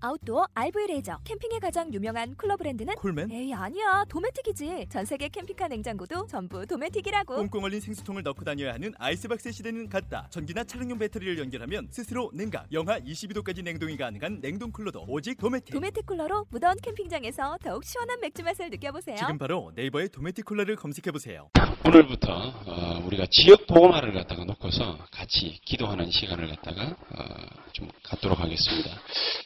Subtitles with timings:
[0.00, 3.30] 아웃도어 RV 레저 캠핑에 가장 유명한 쿨러 브랜드는 콜맨?
[3.30, 8.92] 에이 아니야 도메틱이지 전 세계 캠핑카 냉장고도 전부 도메틱이라고 꽁꽁 얼린 생수통을 넣고 다녀야 하는
[8.98, 10.26] 아이스박스 시대는 갔다.
[10.30, 15.72] 전기나 차량용 배터리를 연결하면 스스로 냉각, 영하 22도까지 냉동이 가능한 냉동 쿨러도 오직 도메틱.
[15.74, 21.10] 도메틱 쿨러로 무더운 캠핑장에서 더욱 시원한 맥주 맛을 느껴보세요 지금 바로 네이버에 도메틱 쿨러를 검색해
[21.12, 21.48] 보세요.
[21.86, 22.32] 오늘부터
[22.66, 27.24] 어, 우리가 지역 보고마를 갖다가 놓고서 같이 기도하는 시간을 갖다가 어,
[27.72, 28.90] 좀 갖도록 하겠습니다.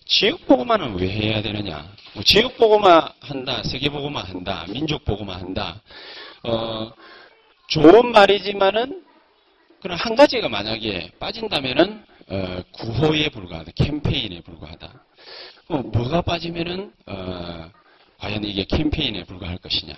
[0.06, 1.90] 지역 보고마는 왜 해야 되느냐?
[2.14, 5.80] 뭐 지역 보고마 한다, 세계 보고마 한다, 민족 보고마 한다.
[6.44, 6.90] 어,
[7.68, 9.04] 좋은 말이지만은
[9.80, 14.92] 그런 한 가지가 만약에 빠진다면은 어, 구호에 불과하다, 캠페인에 불과하다.
[15.68, 17.70] 어, 뭐가 빠지면은 어,
[18.18, 19.94] 과연 이게 캠페인에 불과할 것이냐?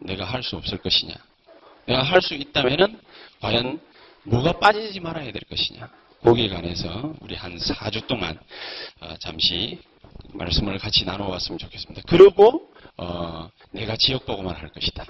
[0.00, 1.14] 내가 할 수 없을 것이냐?
[1.86, 3.00] 내가 할 수 있다면은
[3.40, 3.80] 과연
[4.24, 5.88] 뭐가 빠지지 말아야 될 것이냐.
[6.22, 8.40] 거기에 관해서 우리 한 4주 동안 어,
[9.20, 9.78] 잠시
[10.32, 12.02] 말씀을 같이 나눠봤으면 좋겠습니다.
[12.06, 15.04] 그리고 어, 내가 지역 보고만 할 것이다.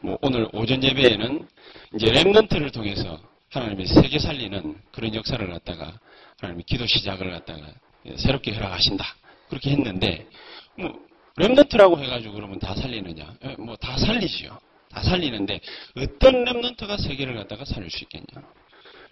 [0.00, 1.48] 뭐 오늘 오전 예배에는
[1.94, 3.18] 이제 랩런트를 통해서
[3.50, 5.98] 하나님이 세계 살리는 그런 역사를 갖다가
[6.40, 7.66] 하나님이 기도 시작을 갖다가
[8.16, 9.04] 새롭게 허락하신다.
[9.48, 10.26] 그렇게 했는데
[10.76, 10.92] 뭐
[11.38, 13.34] remnant라고 해가지고 그러면 다 살리느냐?
[13.58, 14.58] 뭐 다 살리지요.
[14.90, 15.60] 다 살리는데
[15.96, 18.46] 어떤 remnant가 세계를 갖다가 살릴 수 있겠냐?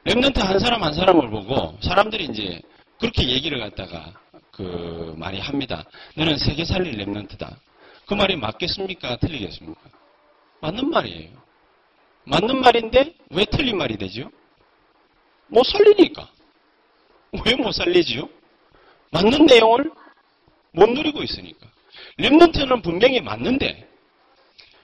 [0.05, 2.61] remnant 한 사람 한 사람을 보고 사람들이 이제
[2.99, 4.13] 그렇게 얘기를 갖다가
[4.53, 5.85] 그 많이 합니다.
[6.15, 7.55] 너는 세계 살릴 remnant다.
[8.07, 9.17] 그 말이 맞겠습니까?
[9.17, 9.81] 틀리겠습니까?
[10.61, 11.31] 맞는 말이에요.
[12.25, 14.31] 맞는 말인데 왜 틀린 말이 되죠?
[15.49, 16.29] 못 살리니까.
[17.45, 18.29] 왜 못 살리지요?
[19.11, 19.91] 맞는 내용을
[20.73, 21.67] 못 누리고 있으니까.
[22.19, 23.87] 랩런트는 분명히 맞는데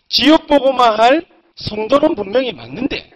[0.09, 3.11] 지역 보고만 할 성도는 분명히 맞는데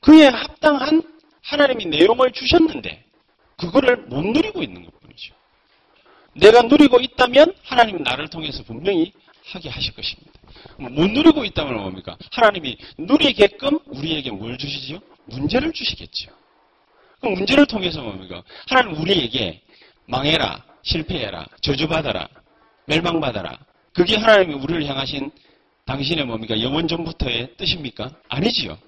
[0.00, 1.02] 그에 합당한
[1.42, 3.03] 하나님이 내용을 주셨는데
[3.56, 5.34] 그거를 못 누리고 있는 것뿐이죠.
[6.34, 9.12] 내가 누리고 있다면 하나님은 나를 통해서 분명히
[9.46, 10.32] 하게 하실 것입니다.
[10.78, 12.16] 못 누리고 있다면 뭡니까?
[12.32, 15.00] 하나님이 누리게끔 우리에게 뭘 주시죠?
[15.26, 16.30] 문제를 주시겠죠.
[17.20, 18.42] 그 문제를 통해서 뭡니까?
[18.68, 19.62] 하나님 우리에게
[20.06, 22.28] 망해라, 실패해라, 저주받아라,
[22.86, 23.58] 멸망받아라.
[23.94, 25.30] 그게 하나님이 우리를 향하신
[25.86, 26.60] 당신의 뭡니까?
[26.60, 28.10] 영원 전부터의 뜻입니까?
[28.28, 28.78] 아니지요.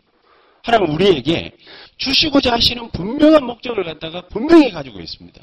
[0.66, 1.53] 하나님 우리에게
[1.97, 5.41] 주시고자 하시는 분명한 목적을 갖다가 분명히 가지고 있습니다.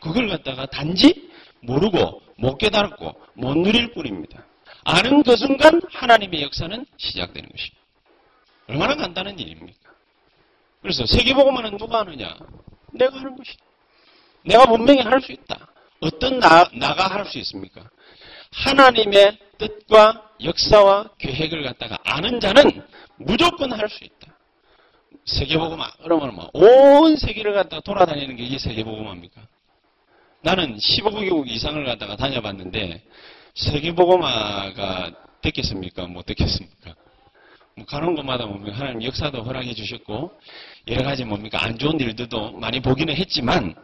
[0.00, 1.28] 그걸 갖다가 단지
[1.60, 4.46] 모르고 못 깨달았고 못 누릴 뿐입니다.
[4.84, 7.76] 아는 그 순간 하나님의 역사는 시작되는 것입니다.
[8.68, 9.90] 얼마나 간단한 일입니까?
[10.80, 12.34] 그래서 세계보고만은 누가 하느냐?
[12.94, 13.62] 내가 하는 것이다.
[14.46, 15.68] 내가 분명히 할 수 있다.
[16.00, 17.82] 어떤 나, 나가 할 수 있습니까?
[18.52, 22.82] 하나님의 뜻과 역사와 계획을 갖다가 아는 자는
[23.18, 24.31] 무조건 할 수 있다.
[25.24, 29.40] 세계보고마, 그러면 뭐, 온 세계를 갖다가 돌아다니는 게 이게 세계보고마입니까?
[30.42, 33.02] 나는 15개국 이상을 갖다가 다녀봤는데,
[33.54, 35.12] 세계보고마가
[35.42, 36.06] 됐겠습니까?
[36.06, 36.94] 못 됐겠습니까?
[37.76, 38.76] 뭐 가는 곳마다 뭡니까?
[38.76, 40.32] 하나님 역사도 허락해 주셨고,
[40.88, 41.62] 여러 가지 뭡니까?
[41.62, 43.74] 안 좋은 일들도 많이 보기는 했지만,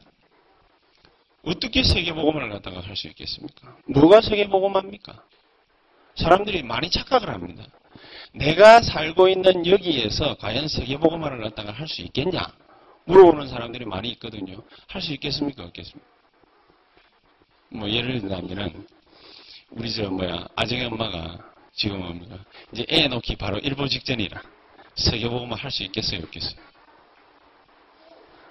[1.44, 3.77] 어떻게 세계보고마를 갖다가 할 수 있겠습니까?
[3.87, 5.22] 뭐가 세계보고마입니까?
[6.16, 7.65] 사람들이 많이 착각을 합니다.
[8.34, 12.41] 내가 살고 있는 여기에서 과연 세계보고마를 갖다가 할 수 있겠냐?
[13.06, 14.62] 물어보는 사람들이 많이 있거든요.
[14.89, 15.65] 할 수 있겠습니까?
[15.65, 16.06] 없겠습니까?
[17.71, 18.87] 뭐 예를 들자면은
[19.71, 21.39] 우리 저 뭐야 아정이 엄마가
[21.75, 22.39] 지금 뭡니까?
[22.72, 24.43] 이제 애 놓기 바로 일보 직전이라
[24.97, 26.21] 세계보고마 할수 있겠어요?
[26.25, 26.59] 없겠어요?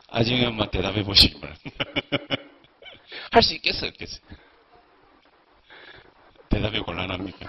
[0.10, 1.86] 아정이 엄마 대답해 보시기 바랍니다.
[3.32, 3.90] 할 수 있겠어요?
[3.90, 4.22] 없겠어요?
[6.58, 7.48] 대답이 곤란합니까?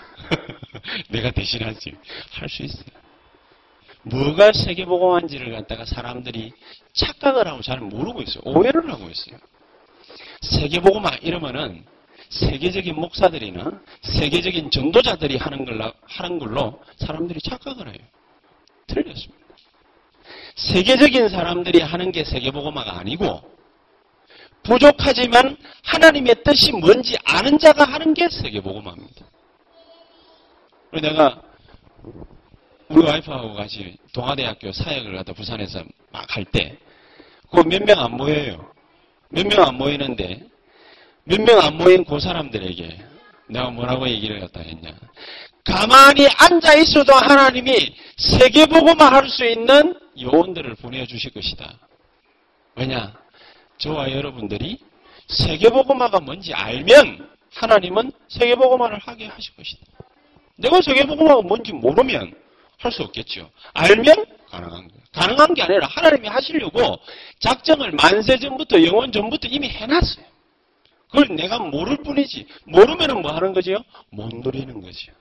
[1.08, 1.94] 내가 대신하지.
[2.32, 2.84] 할 수 있어요.
[4.02, 6.53] 뭐가 세계보고만지를 갖다가 사람들이
[6.92, 8.42] 착각을 하고 잘 모르고 있어요.
[8.44, 9.38] 오해를 하고 있어요.
[10.42, 11.84] 세계보고만 이러면은
[12.28, 18.06] 세계적인 목사들이나 세계적인 전도자들이 하는 걸로, 하는 걸로 사람들이 착각을 해요.
[18.86, 19.47] 틀렸습니다.
[20.56, 23.58] 세계적인 사람들이 하는 게 세계보고마가 아니고
[24.68, 29.24] 부족하지만 하나님의 뜻이 뭔지 아는 자가 하는 게 세계보고마입니다.
[31.03, 31.42] 내가
[32.88, 35.82] 우리 와이프하고 같이 동아대학교 사역을 갖다 부산에서
[36.12, 36.76] 막 할 때,
[37.50, 38.72] 그거 몇명 안 모여요.
[39.30, 40.42] 몇 명 안 모이는데,
[41.24, 42.98] 몇 명 안 모인 그 사람들에게
[43.50, 44.91] 내가 뭐라고 얘기를 갖다 했냐.
[45.64, 51.78] 가만히 앉아 있어도 하나님이 세계보고만 할수 있는 요원들을 보내주실 것이다.
[52.74, 53.12] 왜냐?
[53.78, 54.78] 저와 여러분들이
[55.28, 59.83] 세계보고마가 뭔지 알면 하나님은 세계보고마를 하게 하실 것이다.
[60.57, 62.34] 내가 세계보고마가 뭔지 모르면
[62.78, 63.51] 할 수 없겠죠.
[63.75, 65.03] 알면 가능한 거예요.
[65.13, 66.98] 가능한 게 아니라 하나님이 하시려고
[67.41, 70.24] 작정을 만세 전부터 영원 전부터 이미 해놨어요.
[71.10, 72.47] 그걸 내가 모를 뿐이지.
[72.66, 73.78] 모르면 뭐 하는 거지요?
[74.10, 75.13] 못 누리는 거지요.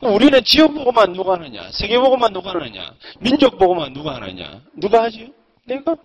[0.00, 1.70] 우리는 지역 보고만 누가 하느냐?
[1.72, 2.92] 세계 보고만 누가 하느냐?
[3.20, 4.60] 민족 보고만 누가 하느냐?
[4.74, 5.28] 누가 하지요?
[5.64, 5.96] 내가.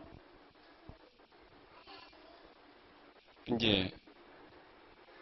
[3.53, 3.91] 이제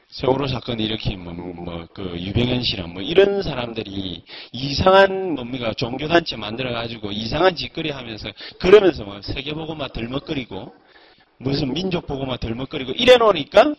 [0.08, 7.12] 세월호 사건 일으킨 뭐, 뭐, 그 유병현 씨랑 뭐 이런 사람들이 이상한 뭡니까 종교단체 만들어가지고
[7.12, 8.30] 이상한 짓거리 하면서
[8.60, 10.74] 그러면서 뭐 세계보고만 덜먹거리고
[11.40, 13.74] 무슨 민족보고만 덜먹거리고 이래 놓으니까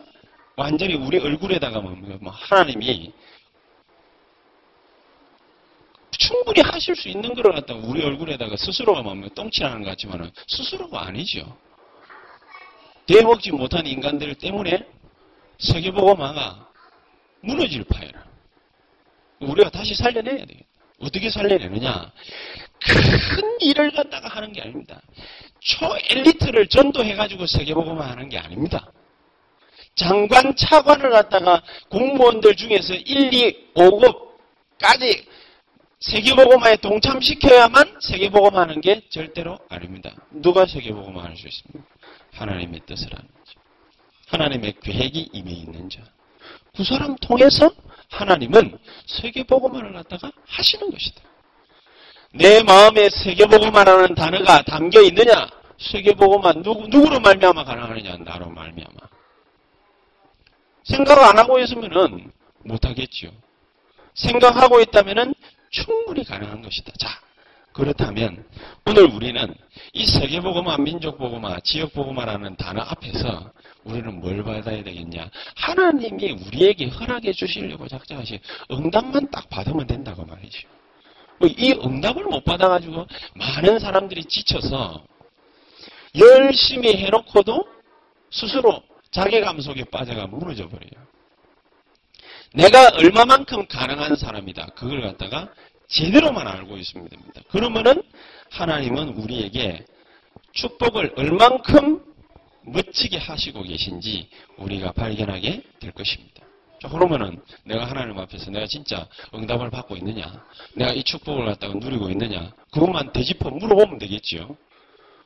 [0.57, 3.13] 완전히 우리 얼굴에다가 뭡니까 뭐 하나님이
[6.11, 11.57] 충분히 하실 수 있는 걸 갖다가 우리 얼굴에다가 스스로가 뭡니까 똥칠하는 것 같지만은 스스로가 아니죠.
[13.07, 14.85] 대먹지 못한 인간들 때문에
[15.59, 16.69] 세계보고마가
[17.41, 18.23] 무너질 파이라.
[19.39, 20.65] 우리가 다시 살려내야 되겠다.
[20.99, 22.11] 어떻게 살려내느냐?
[22.79, 25.01] 큰 일을 갖다가 하는 게 아닙니다.
[25.59, 28.91] 초엘리트를 전도해가지고 세계보고만 하는 게 아닙니다.
[29.95, 35.25] 장관, 차관을 갖다가 공무원들 중에서 1, 2, 5급까지
[35.99, 40.11] 세계보고마에 동참시켜야만 세계보고마 하는 게 절대로 아닙니다.
[40.31, 41.89] 누가 세계보고마 할수 있습니까?
[42.35, 43.59] 하나님의 뜻을 하는 거죠.
[44.27, 46.01] 하나님의 계획이 임해 있는 자.
[46.75, 47.71] 그 사람 통해서
[48.09, 48.77] 하나님은
[49.07, 51.21] 세계보고만을 갖다가 하시는 것이다.
[52.33, 55.47] 내 마음에 세계보고만하는 단어가 담겨 있느냐?
[55.79, 58.17] 세계보고만 누구 누구로 말미암아 가능하느냐?
[58.17, 58.99] 나로 말미암아.
[60.83, 62.31] 생각 안 하고 있으면은
[62.63, 63.31] 못 하겠죠.
[64.13, 65.33] 생각하고 있다면은
[65.69, 66.93] 충분히 가능한 것이다.
[66.99, 67.19] 자,
[67.75, 68.45] 그렇다면
[68.85, 69.53] 오늘 우리는
[69.91, 73.51] 이 세계보고마, 민족보고마, 지역보고마라는 단어 앞에서
[73.83, 75.29] 우리는 뭘 받아야 되겠냐?
[75.57, 78.39] 하나님이 우리에게 허락해 주시려고 작정하신
[78.71, 80.69] 응답만 딱 받으면 된다고 말이죠.
[81.39, 85.03] 뭐이 응답을 못 받아가지고 많은 사람들이 지쳐서
[86.17, 87.67] 열심히 해놓고도
[88.31, 91.05] 스스로 자괴감 속에 빠져가 무너져 버려요.
[92.53, 94.67] 내가 얼마만큼 가능한 사람이다.
[94.75, 95.49] 그걸 갖다가
[95.95, 97.41] 제대로만 알고 있으면 됩니다.
[97.49, 98.03] 그러면은
[98.51, 99.85] 하나님은 우리에게
[100.51, 102.03] 축복을 얼만큼
[102.65, 104.27] 멋지게 하시고 계신지
[104.57, 106.43] 우리가 발견하게 될 것입니다.
[106.81, 110.43] 자, 그러면은 내가 하나님 앞에서 내가 진짜 응답을 받고 있느냐,
[110.75, 114.57] 내가 이 축복을 갖다가 누리고 있느냐, 그것만 되짚어 물어보면 되겠지요.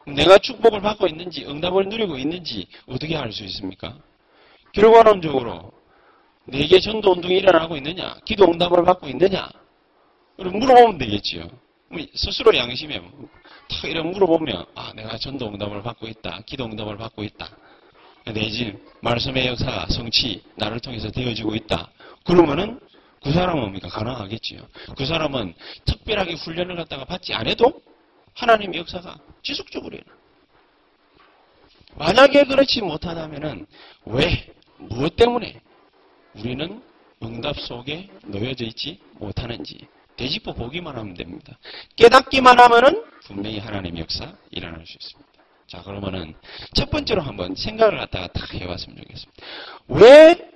[0.05, 3.97] 내가 축복을 받고 있는지, 응답을 누리고 있는지 어떻게 알 수 있습니까?
[4.73, 5.71] 결과론적으로
[6.45, 9.49] 내게 전도 운동이 일어나고 있느냐, 기도 응답을 받고 있느냐,
[10.47, 11.49] 물어보면 되겠지요.
[11.89, 16.41] 뭐 스스로 양심에 탁 이렇게 물어보면 아 내가 전도 응답을 받고 있다.
[16.45, 17.49] 기도 응답을 받고 있다.
[18.33, 21.89] 내지 말씀의 역사가 성취 나를 통해서 되어지고 있다.
[22.25, 22.79] 그러면은
[23.23, 23.87] 그 사람은 뭡니까?
[23.89, 24.67] 가능하겠지요.
[24.97, 25.53] 그 사람은
[25.85, 27.81] 특별하게 훈련을 갖다가 받지 않아도
[28.35, 30.17] 하나님의 역사가 지속적으로 일어나.
[31.95, 33.65] 만약에 그렇지 못하다면은
[34.05, 34.53] 왜?
[34.77, 35.59] 무엇 때문에
[36.35, 36.81] 우리는
[37.21, 39.87] 응답 속에 놓여져 있지 못하는지
[40.19, 41.57] 되짚어 보기만 하면 됩니다.
[41.95, 45.29] 깨닫기만 하면은 분명히 하나님의 역사 일어날 수 있습니다.
[45.67, 46.35] 자, 그러면은
[46.73, 49.43] 첫 번째로 한번 생각을 갖다가 딱 해봤으면 좋겠습니다.
[49.87, 50.51] 왜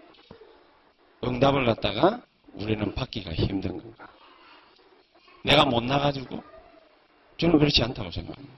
[1.23, 2.21] 응답을 갖다가
[2.55, 4.09] 우리는 받기가 힘든 건가?
[5.45, 6.43] 내가 못 나가지고?
[7.37, 8.53] 저는 그렇지 않다고 생각합니다.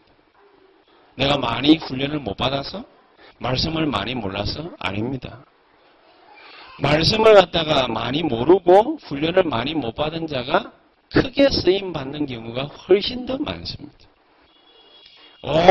[1.16, 2.84] 내가 많이 훈련을 못 받아서?
[3.38, 4.72] 말씀을 많이 몰라서?
[4.80, 5.46] 아닙니다.
[6.80, 10.74] 말씀을 갖다가 많이 모르고 훈련을 많이 못 받은 자가
[11.16, 13.98] 크게 쓰임 받는 경우가 훨씬 더 많습니다.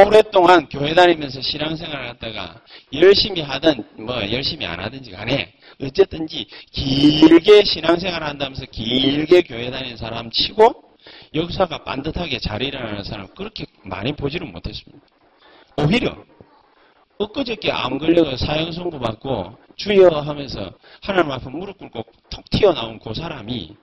[0.07, 2.61] 오랫동안 교회 다니면서 신앙생활을 하다가
[2.93, 10.31] 열심히 하든 뭐 열심히 안 하든지 간에 어쨌든지 길게 신앙생활을 한다면서 길게 교회 다니는 사람
[10.31, 10.95] 치고
[11.35, 15.05] 역사가 반듯하게 잘 일어나는 사람 그렇게 많이 보지는 못했습니다.
[15.77, 16.17] 오히려
[17.19, 20.73] 엊그저께 암 걸려서 사형 선고 받고 주여 하면서
[21.03, 23.77] 하나님 앞에 무릎 꿇고 톡 튀어나온 그 사람이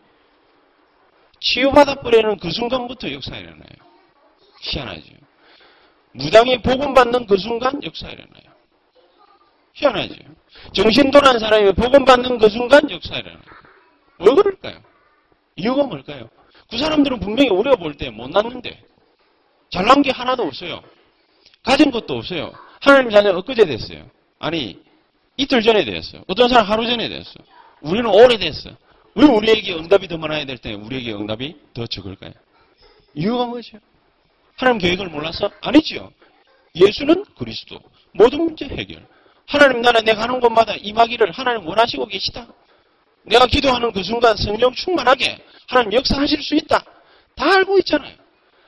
[1.42, 3.66] 치유받아 버리는 그 순간부터 역사 일어나요.
[4.62, 5.14] 희한하죠.
[6.14, 8.44] 무당이 복음 받는 그 순간 역사 일어나요.
[9.74, 10.16] 희한하죠.
[10.74, 13.42] 정신도난 사람이 복음 받는 그 순간 역사 일어나요.
[14.20, 14.80] 왜 그럴까요?
[15.56, 16.30] 이유가 뭘까요?
[16.70, 18.80] 그 사람들은 분명히 우리가 볼 때 못났는데
[19.72, 20.82] 잘난 게 하나도 없어요.
[21.64, 22.54] 가진 것도 없어요.
[22.82, 24.10] 하나님 자녀 엊그제 됐어요.
[24.40, 24.80] 아니
[25.38, 26.24] 이틀 전에 됐어요.
[26.28, 27.44] 어떤 사람 하루 전에 됐어요.
[27.82, 28.70] 우리는 오래됐어.
[29.16, 32.32] 왜 우리에게 응답이 더 많아야 될 때 우리에게 응답이 더 적을까요?
[33.14, 33.78] 이유가 뭐죠?
[34.58, 35.50] 하나님 계획을 몰라서?
[35.62, 36.12] 아니지요.
[36.76, 37.80] 예수는 그리스도.
[38.14, 39.06] 모든 문제 해결.
[39.48, 42.48] 하나님 나라 내가 가는 곳마다 임하기를 하나님 원하시고 계시다.
[43.24, 46.84] 내가 기도하는 그 순간 성령 충만하게 하나님 역사하실 수 있다.
[47.36, 48.16] 다 알고 있잖아요.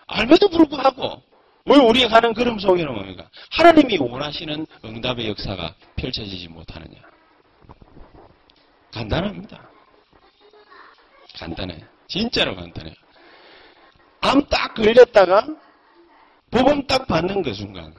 [0.08, 1.22] 알면도 불구하고
[1.66, 3.30] 왜 우리가 가는 걸음 속에는 뭡니까?
[3.52, 7.00] 하나님이 원하시는 응답의 역사가 펼쳐지지 못하느냐.
[8.92, 9.70] 간단합니다.
[11.44, 11.84] 간단해.
[12.08, 12.96] 진짜로 간단해요.
[14.22, 15.48] 암딱 걸렸다가
[16.50, 17.94] 복음 딱 받는 그 순간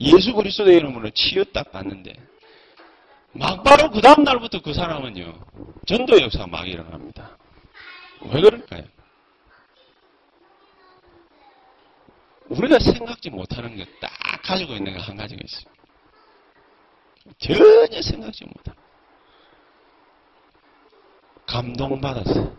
[0.00, 2.12] 예수 그리스도의 이름으로 치유 딱 받는데
[3.32, 5.32] 막바로 그 다음 날부터 그 사람은요
[5.86, 7.36] 전도 역사가 막 일어납니다.
[8.32, 8.84] 왜 그럴까요?
[12.48, 14.10] 우리가 생각지 못하는 것딱
[14.42, 15.64] 가지고 있는 거한 가지가 있어요.
[17.38, 18.77] 전혀 생각지 못하.
[21.48, 22.54] 감동받았어요.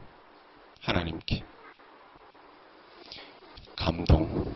[0.81, 1.43] 하나님께.
[3.75, 4.53] 감동.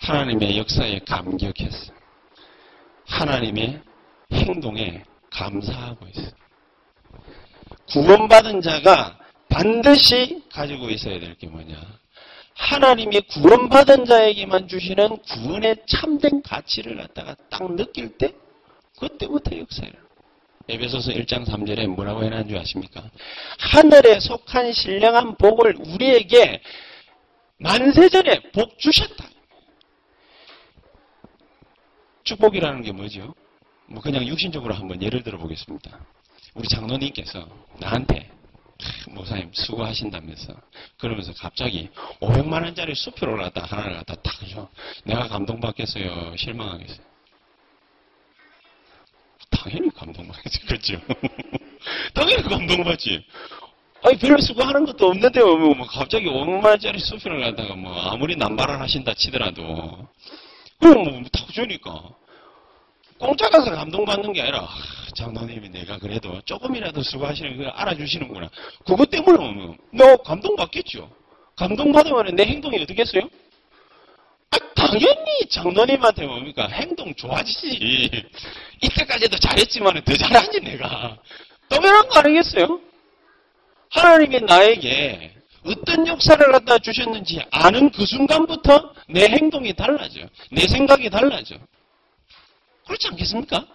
[0.00, 1.92] 하나님의 역사에 감격했어.
[3.06, 3.82] 하나님의
[4.32, 6.30] 행동에 감사하고 있어.
[7.90, 11.76] 구원받은 자가 반드시 가지고 있어야 될 게 뭐냐?
[12.54, 18.34] 하나님의 구원받은 자에게만 주시는 구원의 참된 가치를 갖다가 딱 느낄 때
[18.98, 19.92] 그때부터 역사를
[20.68, 23.02] 에베소서 1장 3절에 뭐라고 해놨는 줄 아십니까?
[23.58, 26.62] 하늘에 속한 신령한 복을 우리에게
[27.58, 29.24] 만세전에 복 주셨다.
[32.24, 33.34] 축복이라는 게 뭐죠?
[33.86, 35.98] 뭐 그냥 육신적으로 한번 예를 들어 보겠습니다.
[36.54, 37.46] 우리 장로님께서
[37.78, 38.30] 나한테
[39.10, 40.54] 목사님 수고하신다면서
[40.98, 41.90] 그러면서 갑자기
[42.20, 44.68] 500만 원짜리 수표를 갖다 하나를 갖다 딱 줘.
[45.04, 46.36] 내가 감동받겠어요?
[46.36, 47.09] 실망하겠어요?
[49.50, 51.00] 당연히 감동받겠지, 그렇죠?
[52.14, 53.24] 당연히 감동받지.
[54.02, 59.12] 아니, 별로 수고하는 것도 없는데, 뭐, 뭐, 갑자기 5만원짜리 수표를 갖다가, 뭐, 아무리 남발을 하신다
[59.14, 60.08] 치더라도,
[60.78, 62.02] 그럼 뭐, 딱 주니까.
[63.18, 64.68] 공짜 가서 감동받는 게 아니라, 아,
[65.14, 68.48] 장로님이 내가 그래도 조금이라도 수고하시는 걸 알아주시는구나.
[68.86, 71.10] 그것 때문에 뭐, 너 감동받겠죠?
[71.56, 73.28] 감동받으면 내 행동이 어떻겠어요?
[74.90, 76.66] 아, 당연히 장로님한테 뭡니까?
[76.66, 78.10] 행동 좋아지지.
[78.82, 81.16] 이때까지도 잘했지만 더 잘하지, 내가.
[81.68, 82.80] 떠변한 거 아니겠어요?
[83.90, 90.20] 하나님이 나에게 어떤 역사를 갖다 주셨는지 아는 그 순간부터 내 행동이 달라져.
[90.50, 91.56] 내 생각이 달라져.
[92.86, 93.66] 그렇지 않겠습니까?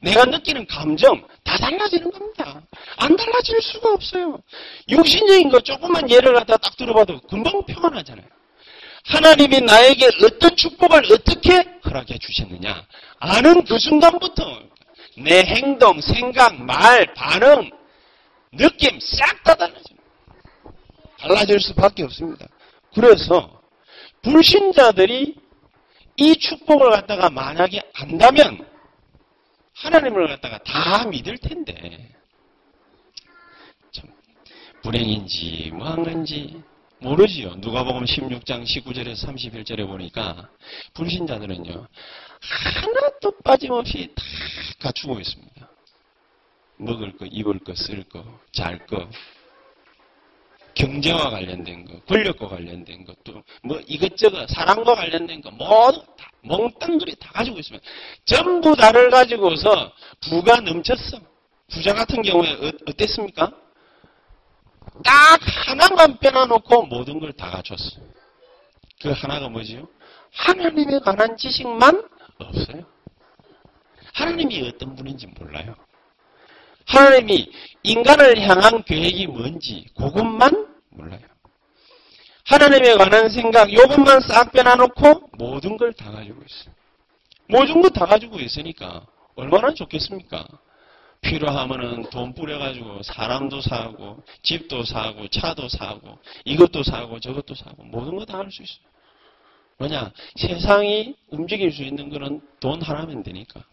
[0.00, 2.60] 내가 느끼는 감정 다 달라지는 겁니다.
[2.96, 4.42] 안 달라질 수가 없어요.
[4.90, 8.26] 육신적인 거 조금만 예를 갖다 딱 들어봐도 금방 평안하잖아요.
[9.06, 12.86] 하나님이 나에게 어떤 축복을 어떻게 허락해 주셨느냐
[13.18, 14.62] 아는 그 순간부터
[15.18, 17.70] 내 행동, 생각, 말, 반응,
[18.52, 20.02] 느낌 싹 다 달라집니다.
[21.18, 22.46] 달라질 수밖에 없습니다.
[22.94, 23.60] 그래서
[24.22, 25.36] 불신자들이
[26.16, 28.66] 이 축복을 갖다가 만약에 안다면
[29.74, 32.14] 하나님을 갖다가 다 믿을 텐데
[33.92, 34.10] 참
[34.82, 36.62] 불행인지 뭐한 건지
[37.04, 37.56] 모르지요.
[37.56, 40.48] 누가복음 16장 19절에서 31절에 보니까
[40.94, 41.86] 불신자들은요.
[42.40, 44.22] 하나도 빠짐없이 다
[44.80, 45.68] 갖추고 있습니다.
[46.78, 49.06] 먹을 거, 입을 거, 쓸 거, 잘 거,
[50.74, 57.30] 경제와 관련된 거, 권력과 관련된 것도 뭐 이것저것 사랑과 관련된 거 모두 다 몽땅그리 다
[57.32, 57.86] 가지고 있습니다.
[58.24, 61.20] 전부 다를 가지고서 부가 넘쳤어.
[61.68, 63.63] 부자 같은 경우에 어, 어땠습니까?
[65.02, 68.00] 딱 하나만 빼놔놓고 모든 걸 다 갖췄어.
[69.02, 69.88] 그 하나가 뭐지요?
[70.32, 72.08] 하나님에 관한 지식만
[72.38, 72.84] 없어요.
[74.14, 75.74] 하나님이 어떤 분인지 몰라요.
[76.86, 77.50] 하나님이
[77.82, 81.20] 인간을 향한 계획이 뭔지 그것만 몰라요.
[82.46, 86.74] 하나님에 관한 생각 요것만 싹 빼놔놓고 모든 걸 다 가지고 있어요.
[87.48, 90.46] 모든 걸 다 가지고 있으니까 얼마나 좋겠습니까?
[91.24, 98.24] 필요하면은 돈 뿌려가지고 사람도 사고 집도 사고 차도 사고 이것도 사고 저것도 사고 모든 거
[98.24, 98.84] 다 할 수 있어요.
[99.78, 103.64] 뭐냐 세상이 움직일 수 있는 거는 돈 하나면 되니까.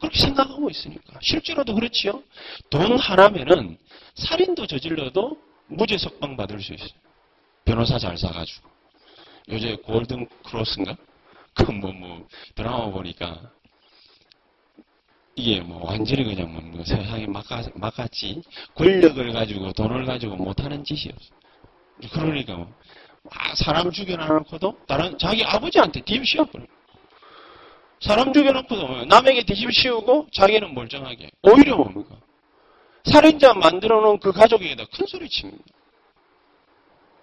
[0.00, 1.18] 그렇게 생각하고 있으니까.
[1.22, 2.22] 실제로도 그렇지요.
[2.70, 3.78] 돈 하나면은
[4.14, 5.38] 살인도 저질러도
[5.68, 6.90] 무죄 석방 받을 수 있어요.
[7.64, 8.68] 변호사 잘 사가지고.
[9.50, 10.96] 요새 골든 크로스인가?
[11.54, 13.50] 그 뭐, 뭐, 드라마 보니까
[15.36, 18.42] 이게 뭐 완전히 그냥 뭐, 뭐 세상에 막가, 막았지.
[18.74, 21.30] 권력을 가지고 돈을 가지고 못하는 짓이 없어.
[22.12, 22.72] 그러니까 뭐,
[23.30, 26.64] 아, 사람 죽여놔놓고도 다른 자기 아버지한테 뒤집 씌워버려.
[28.00, 31.30] 사람 죽여놓고도 남에게 뒤집 씌우고 자기는 멀쩡하게.
[31.42, 32.16] 오히려 뭡니까?
[33.04, 35.64] 살인자 만들어 놓은 그 가족에게다 큰 소리 칩니다.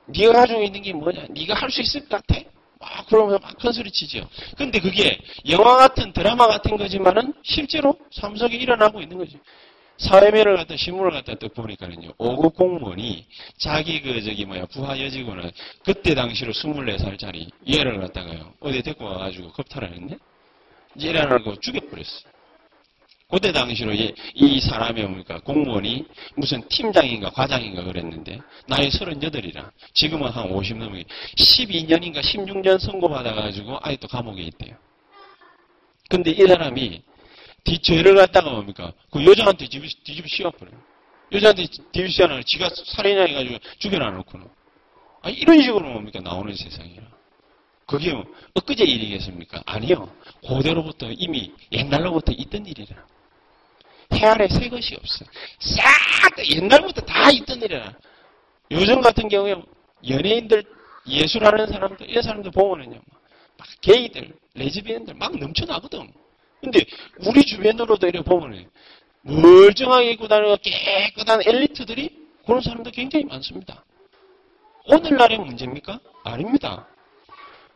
[0.07, 1.27] 네가 가지고 있는 게 뭐냐?
[1.29, 2.41] 네가 할 수 있을 것 같아?
[2.81, 4.27] 막 그러면서 막 큰 소리 치죠.
[4.57, 5.19] 근데 그게
[5.49, 9.37] 영화 같은 드라마 같은 거지만은 실제로 삶 속에 일어나고 있는 거죠.
[9.97, 12.13] 사회면을 갖다 신문을 갖다 또 보니까는요.
[12.13, 15.51] 5급 공무원이 자기 그 저기 뭐야 부하 여직원을
[15.83, 18.53] 그때 당시로 24살짜리 얘를 갖다가요.
[18.61, 20.17] 어디 데리고 와가지고 겁탈을 했네.
[20.99, 22.31] 얘를 고 죽여버렸어.
[23.31, 25.39] 그때 당시로 이, 이 사람이 뭡니까?
[25.39, 29.71] 공무원이 무슨 팀장인가 과장인가 그랬는데, 나이 38이라.
[29.93, 31.05] 지금은 한 50 넘게.
[31.37, 34.75] 12년인가 16년 선고받아가지고 아직도 감옥에 있대요.
[36.09, 37.01] 근데 이 사람이
[37.63, 38.91] 뒤죄를 갖다가 뭡니까?
[39.09, 40.75] 그 여자한테 뒤집, 뒤집 씌워버려요.
[41.31, 42.41] 여자한테 뒤집 씌워놔.
[42.43, 44.47] 지가 살인자 해가지고 죽여놔놓고는.
[45.21, 46.19] 아, 이런 식으로 뭡니까?
[46.19, 47.03] 나오는 세상이라.
[47.85, 49.63] 그게 뭐 엊그제 일이겠습니까?
[49.65, 50.11] 아니요.
[50.43, 53.05] 고대로부터 이미 옛날로부터 있던 일이라.
[54.13, 55.25] 해 아래 새 것이 없어.
[55.59, 57.93] 싹 옛날부터 다 있던 일이라.
[58.71, 59.55] 요즘 같은 경우에
[60.07, 60.63] 연예인들
[61.07, 62.99] 예술하는 사람들 이런 사람들 보면은요.
[63.57, 66.11] 막 게이들, 레즈비언들 막 넘쳐나거든.
[66.61, 66.85] 근데
[67.25, 68.69] 우리 주변으로도 이렇게 보면은
[69.23, 72.09] 멀쩡하게 입고 다니는 깨끗한 엘리트들이
[72.45, 73.83] 그런 사람들 굉장히 많습니다.
[74.85, 75.99] 오늘날의 문제입니까?
[76.23, 76.87] 아닙니다.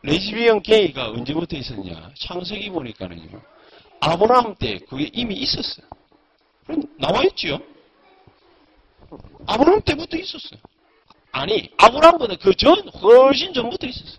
[0.02, 2.10] 레즈비언 게이가 언제부터 있었냐?
[2.18, 3.40] 창세기 보니까는요.
[4.00, 5.86] 아브라함 때 그게 이미 있었어요.
[6.98, 7.58] 나와 있지요?
[9.46, 10.60] 아브라함 때부터 있었어요.
[11.32, 14.16] 아니, 아브라함보다 그 전, 훨씬 전부터 있었어요.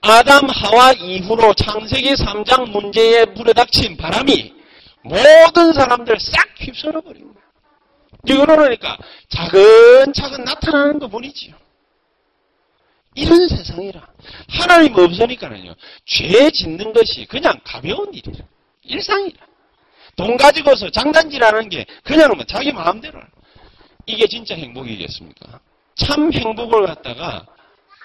[0.00, 4.54] 아담 하와 이후로 창세기 3장 문제에 불어닥친 바람이
[5.02, 8.46] 모든 사람들 싹 휩쓸어 버린 거예요.
[8.46, 8.98] 그러니까
[9.28, 11.54] 차근차근 나타나는 것 뿐이지요.
[13.14, 14.06] 이런 세상이라.
[14.48, 15.74] 하나님 없으니까는요.
[16.04, 18.44] 죄 짓는 것이 그냥 가벼운 일이라.
[18.82, 19.46] 일상이라.
[20.16, 23.20] 돈 가지고서 장단질하는 게 그냥 뭐 자기 마음대로
[24.06, 25.60] 이게 진짜 행복이겠습니까?
[25.96, 27.46] 참 행복을 갖다가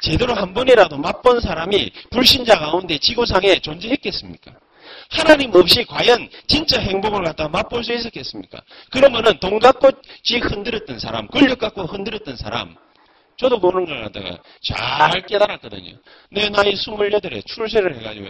[0.02, 4.52] 제대로 한 번이라도 맛본 사람이 불신자 가운데 지구상에 존재했겠습니까?
[5.12, 8.62] 하나님 없이 과연 진짜 행복을 갖다 맛볼 수 있었겠습니까?
[8.92, 9.90] 그러면은 돈 갖고
[10.24, 12.76] 지 흔들었던 사람, 권력 갖고 흔들었던 사람,
[13.38, 15.98] 저도 그런 걸 갖다가 잘 깨달았거든요.
[16.30, 18.28] 내 나이 28에 출세를 해가지고,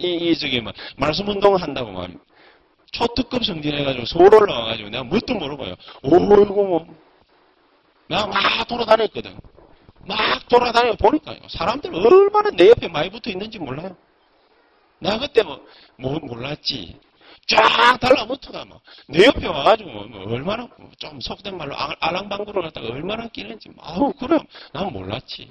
[0.00, 2.14] 이, 이, 저기, 뭐, 말씀 운동 한다고 말
[2.92, 5.74] 초특급 승진해가지고 서울 올라와가지고 내가 뭣도 모르고요.
[6.02, 6.86] 오이고 뭐.
[8.08, 9.38] 내가 막 돌아다녔거든.
[10.06, 11.38] 막 돌아다니고 보니까요.
[11.48, 13.94] 사람들 얼마나 내 옆에 많이 붙어 있는지 몰라요.
[15.00, 15.64] 내가 그때 뭐,
[15.96, 16.98] 뭐 몰랐지.
[17.46, 18.80] 쫙 달라붙어가 뭐.
[19.06, 23.70] 내 옆에 와가지고 뭐, 뭐 얼마나 좀 속된 말로 알랑방구를 갖다가 얼마나 끼는지.
[23.80, 24.40] 아우, 그럼
[24.72, 25.50] 난 몰랐지.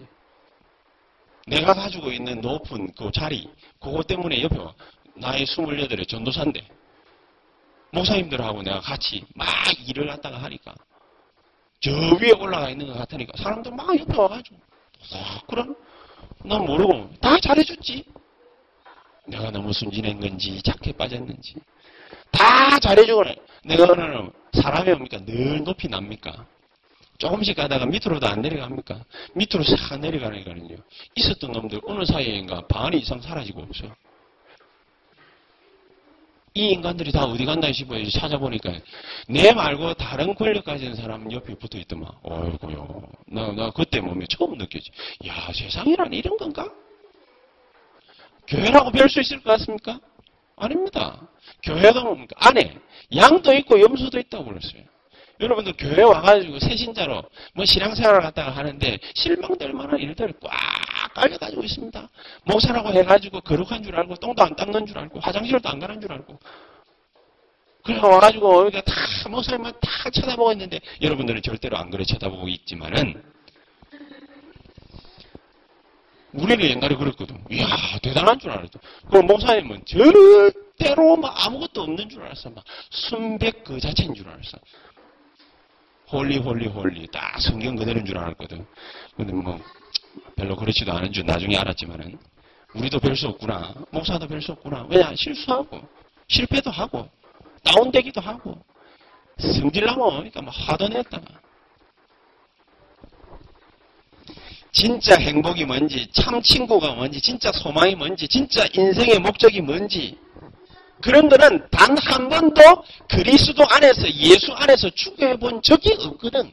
[1.48, 4.74] 내가 가지고 있는 높은 그 자리, 그거 때문에 옆에 와.
[5.16, 6.77] 나이 28에 전도사인데.
[7.92, 9.48] 목사님들하고 내가 같이 막
[9.88, 10.74] 일을 갖다가 하니까
[11.80, 14.58] 저 위에 올라가 있는 것 같으니까 사람들 막 옆에 와가지고
[15.14, 15.76] 아, 그럼?
[16.44, 18.04] 난 모르고 다 잘해줬지.
[19.28, 21.56] 내가 너무 순진한 건지 착해 빠졌는지
[22.32, 23.24] 다 잘해주고
[23.66, 26.46] 내가 오늘 사람이 옵니까 늘 높이 납니까?
[27.18, 29.04] 조금씩 가다가 밑으로도 안 내려갑니까?
[29.34, 30.78] 밑으로 싹 내려가니까는요.
[31.16, 33.88] 있었던 놈들 어느 사이인가 반 이상 사라지고 없어
[36.58, 38.04] 이 인간들이 다 어디 간다 싶어요.
[38.10, 38.74] 찾아보니까
[39.30, 42.10] 내 말고 다른 권력 가진 사람 옆에 붙어 있더만.
[42.24, 43.04] 어이구요.
[43.28, 44.90] 나, 나 그때 몸에 처음 느꼈지.
[45.28, 46.68] 야, 세상이란 이런 건가?
[48.48, 50.00] 교회라고 배울 수 있을 것 같습니까?
[50.56, 51.28] 아닙니다.
[51.62, 52.36] 교회가 뭡니까?
[52.40, 52.76] 안에
[53.16, 54.82] 양도 있고 염소도 있다고 그랬어요.
[55.40, 57.24] 여러분들 교회 와가지고 새신자로
[57.54, 60.52] 뭐 신앙생활을 갖다가 하는데 실망될 만한 일들을 꽉
[61.14, 62.10] 깔려가지고 있습니다.
[62.44, 66.40] 목사라고 해가지고 거룩한 줄 알고 똥도 안 닦는 줄 알고 화장실도 안 가는 줄 알고
[67.84, 68.94] 그래 와가지고 여기가 다
[69.30, 73.24] 목사님만 다 쳐다보고 있는데 여러분들은 절대로 안 그래 쳐다보고 있지만은
[76.34, 77.42] 우리는 옛날에 그랬거든.
[77.50, 77.66] 이야
[78.02, 78.80] 대단한 줄 알았어.
[79.10, 82.50] 그 목사님은 절대로 막 아무것도 없는 줄 알았어.
[82.50, 84.58] 막 순백 그 자체인 줄 알았어.
[86.12, 88.66] holy holy holy 딱 성경 그대로인 줄 알았거든.
[89.16, 89.60] 근데 뭐
[90.36, 92.18] 별로 그렇지도 않은 줄 나중에 알았지만은
[92.74, 93.74] 우리도 별 수 없구나.
[93.92, 94.86] 목사도 별 수 없구나.
[94.90, 95.82] 왜냐 실수하고
[96.28, 97.10] 실패도 하고
[97.64, 98.58] 다운되기도 하고
[99.40, 101.26] 성질나면 그러니까 뭐 하던 했다가
[104.72, 110.18] 진짜 행복이 뭔지 참 친구가 뭔지 진짜 소망이 뭔지 진짜 인생의 목적이 뭔지
[111.02, 112.62] 그런 거는 단 한 번도
[113.10, 116.52] 그리스도 안에서 예수 안에서 추구해 본 적이 없거든.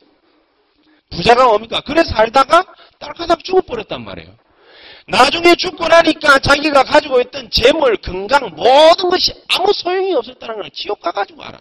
[1.11, 1.81] 부자가 뭡니까?
[1.81, 2.65] 그래 살다가
[2.99, 4.31] 딸까닥 죽어버렸단 말이에요.
[5.07, 11.01] 나중에 죽고 나니까 자기가 가지고 있던 재물, 건강 모든 것이 아무 소용이 없었다는 걸 지옥
[11.01, 11.59] 가가지고 알아.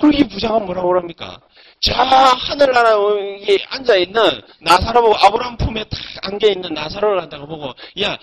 [0.00, 1.40] 그러기 부자가 뭐라고 그럽니까?
[1.80, 8.18] 저 하늘나라에 앉아있는 나사로 보고 아브라함 품에 탁 안겨있는 나사로를 갖다가 보고 야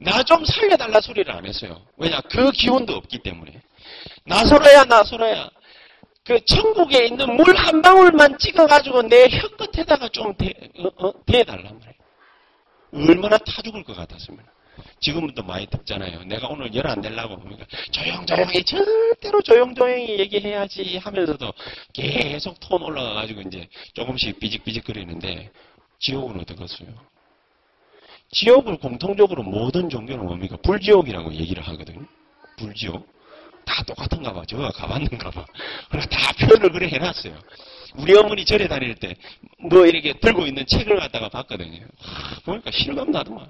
[0.00, 1.82] 나 좀 살려달라 소리를 안 했어요.
[1.96, 2.20] 왜냐?
[2.22, 3.60] 그 기운도 없기 때문에.
[4.24, 5.50] 나서로야 나서로야
[6.24, 11.94] 그 천국에 있는 물 한 방울만 찍어가지고 내 혀끝에다가 좀 대, 어, 어, 대달란 말이에요.
[13.10, 14.40] 얼마나 타 죽을 것 같았으면.
[15.00, 16.24] 지금도 많이 듣잖아요.
[16.24, 21.52] 내가 오늘 열 안 내려고 보니까 조용조용히 절대로 조용조용히 얘기해야지 하면서도
[21.92, 25.50] 계속 톤 올라가가지고 이제 조금씩 삐직삐직거리는데
[25.98, 26.88] 지옥은 어떻겠어요?
[28.32, 30.56] 지옥을 공통적으로 모든 종교는 뭡니까?
[30.62, 32.06] 불지옥이라고 얘기를 하거든요.
[32.58, 33.06] 불지옥.
[33.64, 34.44] 다 똑같은가 봐.
[34.46, 35.44] 저가 가봤는가 봐.
[35.90, 37.36] 그래서 다 표현을 그래 해놨어요.
[37.96, 39.14] 우리 어머니 절에 다닐 때
[39.62, 41.84] 뭐 이렇게 들고 있는 책을 갖다가 봤거든요.
[41.98, 43.46] 하, 보니까 실감 나더만.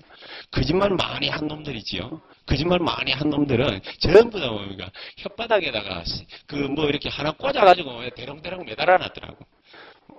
[0.51, 2.21] 거짓말 많이 한 놈들이지요.
[2.47, 4.90] 거짓말 많이 한 놈들은 전부 다 뭡니까?
[5.19, 6.03] 혓바닥에다가
[6.47, 9.37] 그 뭐 이렇게 하나 꽂아가지고 대롱대롱 매달아 놨더라고.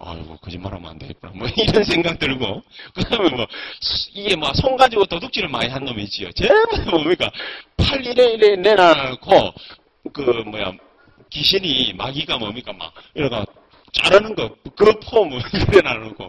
[0.03, 1.33] 아이고 거짓말하면 안 되겠구나.
[1.35, 2.61] 뭐 이런 생각 들고
[2.95, 3.47] 그 다음에 뭐
[4.13, 6.29] 이게 뭐손 가지고 도둑질을 많이 한 놈이 있지요.
[6.31, 7.29] 다 뭡니까?
[7.77, 9.53] 팔 이래 이래 내놔놓고
[10.13, 10.73] 그 뭐야
[11.29, 13.45] 귀신이 마귀가 뭡니까 막 이러가
[13.93, 16.23] 자르는 거 그포 뭐 이래 놔놓고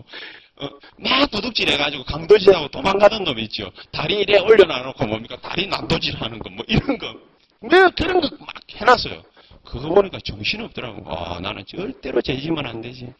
[0.56, 3.70] 어, 막 도둑질 해가지고 강도질하고 도망가던 놈이 있죠.
[3.90, 7.14] 다리 이래 올려놔놓고 뭡니까 다리 난도질 하는 거 뭐 이런 거
[7.62, 9.22] 내가 그런 거 막 해놨어요.
[9.64, 11.04] 그거 보니까 정신이 없더라고.
[11.10, 13.12] 아 나는 절대로 죄지면 안 되지.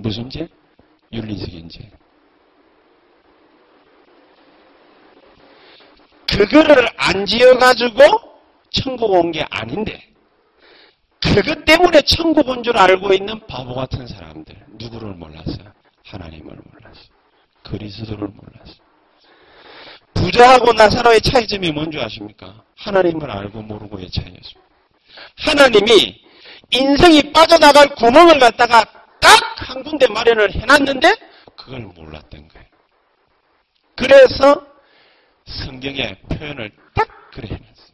[0.00, 0.48] 무슨 죄?
[1.12, 1.90] 윤리적인 죄.
[6.26, 7.98] 그거를 안 지어가지고
[8.70, 10.00] 천국 온 게 아닌데,
[11.20, 14.54] 그것 때문에 천국 온 줄 알고 있는 바보 같은 사람들.
[14.78, 15.52] 누구를 몰랐어?
[16.04, 17.00] 하나님을 몰랐어.
[17.64, 18.74] 그리스도를 몰랐어.
[20.14, 22.62] 부자하고 나사로의 차이점이 뭔지 아십니까?
[22.76, 24.60] 하나님을 알고 모르고의 차이였습니다.
[25.36, 26.22] 하나님이
[26.70, 28.84] 인생이 빠져나갈 구멍을 갖다가
[29.20, 31.14] 딱 한 군데 마련을 해놨는데
[31.56, 32.66] 그걸 몰랐던 거예요.
[33.96, 34.66] 그래서
[35.46, 37.90] 성경의 표현을 딱 그래 해놨어요.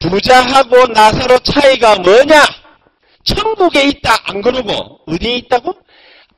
[0.00, 2.42] 부자하고 나사로 차이가 뭐냐?
[3.24, 5.74] 천국에 있다 안 그러고 어디에 있다고?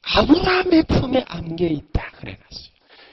[0.02, 2.68] 아브라함의 품에 안겨 있다 그래놨어요.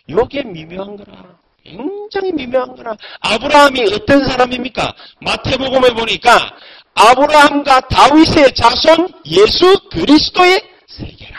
[0.09, 1.35] 요게 미묘한 거라.
[1.63, 2.95] 굉장히 미묘한 거라.
[3.21, 4.93] 아브라함이 어떤 사람입니까?
[5.21, 6.55] 마태복음에 보니까
[6.95, 11.37] 아브라함과 다윗의 자손 예수 그리스도의 세계라.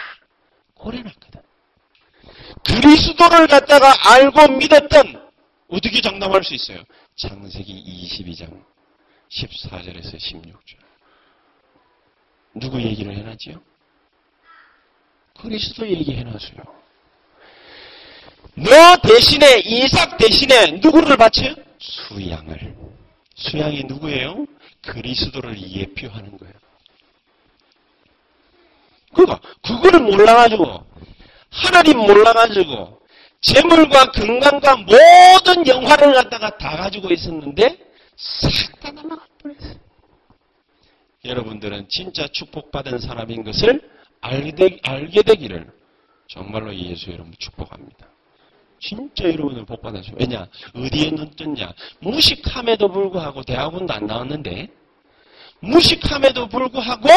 [0.75, 1.41] 고려놨거든.
[2.65, 5.27] 그리스도를 갖다가 알고 믿었던
[5.69, 6.83] 어떻게 장담할 수 있어요?
[7.17, 8.63] 창세기 22장
[9.31, 10.77] 14절에서 16절.
[12.55, 13.61] 누구 얘기를 해놨지요?
[15.41, 16.77] 그리스도 얘기해놨어요.
[18.57, 21.55] 너 대신에 이삭 대신에 누구를 바쳐요?
[21.79, 22.75] 수양을.
[23.35, 24.47] 수양이 누구예요?
[24.83, 26.55] 그리스도를 예표하는 거예요.
[29.15, 30.85] 그러니까 그거를 몰라가지고
[31.51, 33.01] 하나님 몰라가지고
[33.41, 37.79] 재물과 건강과 모든 영화를 갖다가 다 가지고 있었는데
[38.17, 39.77] 싹다 날아가 버렸어요.
[41.25, 43.81] 여러분들은 진짜 축복받은 사람인 것을
[44.21, 45.71] 알게, 알게 되기를
[46.29, 48.09] 정말로 예수 여러분 축복합니다.
[48.79, 50.15] 진짜 여러분을 복 받았어요.
[50.19, 50.47] 왜냐?
[50.75, 51.73] 어디에 눈 떴냐?
[52.01, 54.69] 무식함에도 불구하고 대학원도 안 나왔는데
[55.61, 57.09] 무식함에도 불구하고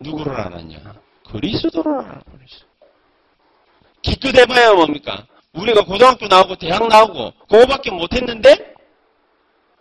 [0.00, 0.94] 누구를 알았냐?
[1.30, 2.72] 그리스도를 알아버렸어.
[4.02, 5.26] 기껏 해봐야 뭡니까?
[5.52, 8.74] 우리가 고등학교 나오고 대학 나오고 그거밖에 못했는데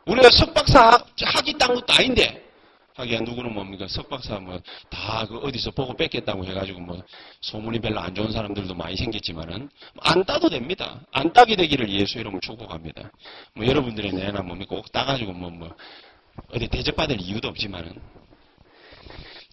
[0.05, 2.50] 우리가 석박사 학위 딴 것도 아닌데
[2.95, 7.03] 하기야 누구는 뭡니까 석박사 뭐다 그 어디서 보고 뺏겠다고 해가지고 뭐
[7.41, 10.99] 소문이 별로 안 좋은 사람들도 많이 생겼지만은 안 따도 됩니다.
[11.11, 13.11] 안 따게 되기를 예수 이름을 축복합니다.
[13.53, 15.75] 뭐 여러분들의 내나 뭡니까 꼭 따가지고 뭐 뭐
[16.53, 17.93] 어디 대접받을 이유도 없지만은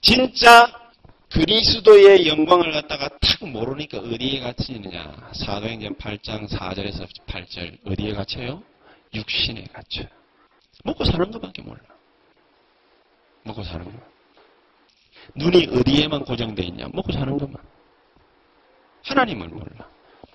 [0.01, 0.91] 진짜
[1.31, 5.31] 그리스도의 영광을 갖다가 탁 모르니까 어디에 갇히느냐.
[5.35, 8.63] 사도행전 8장 4절에서 8절 어디에 갇혀요?
[9.13, 10.07] 육신에 갇혀요.
[10.85, 11.81] 먹고 사는 것밖에 몰라.
[13.49, 13.93] 먹고 사는 거.
[15.35, 16.89] 눈이 어디에만 고정되어 있냐?
[16.93, 17.57] 먹고 사는 것만.
[19.05, 19.89] 하나님을 몰라.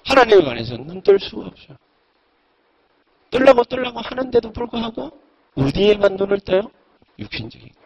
[0.06, 1.78] 하나님에 관해서 눈 뜰 수가 없어.
[3.30, 5.19] 뜰라고 뜰라고 하는데도 불구하고
[5.56, 6.62] 어디에만 눈을 떠요?
[7.19, 7.84] 육신적인 거.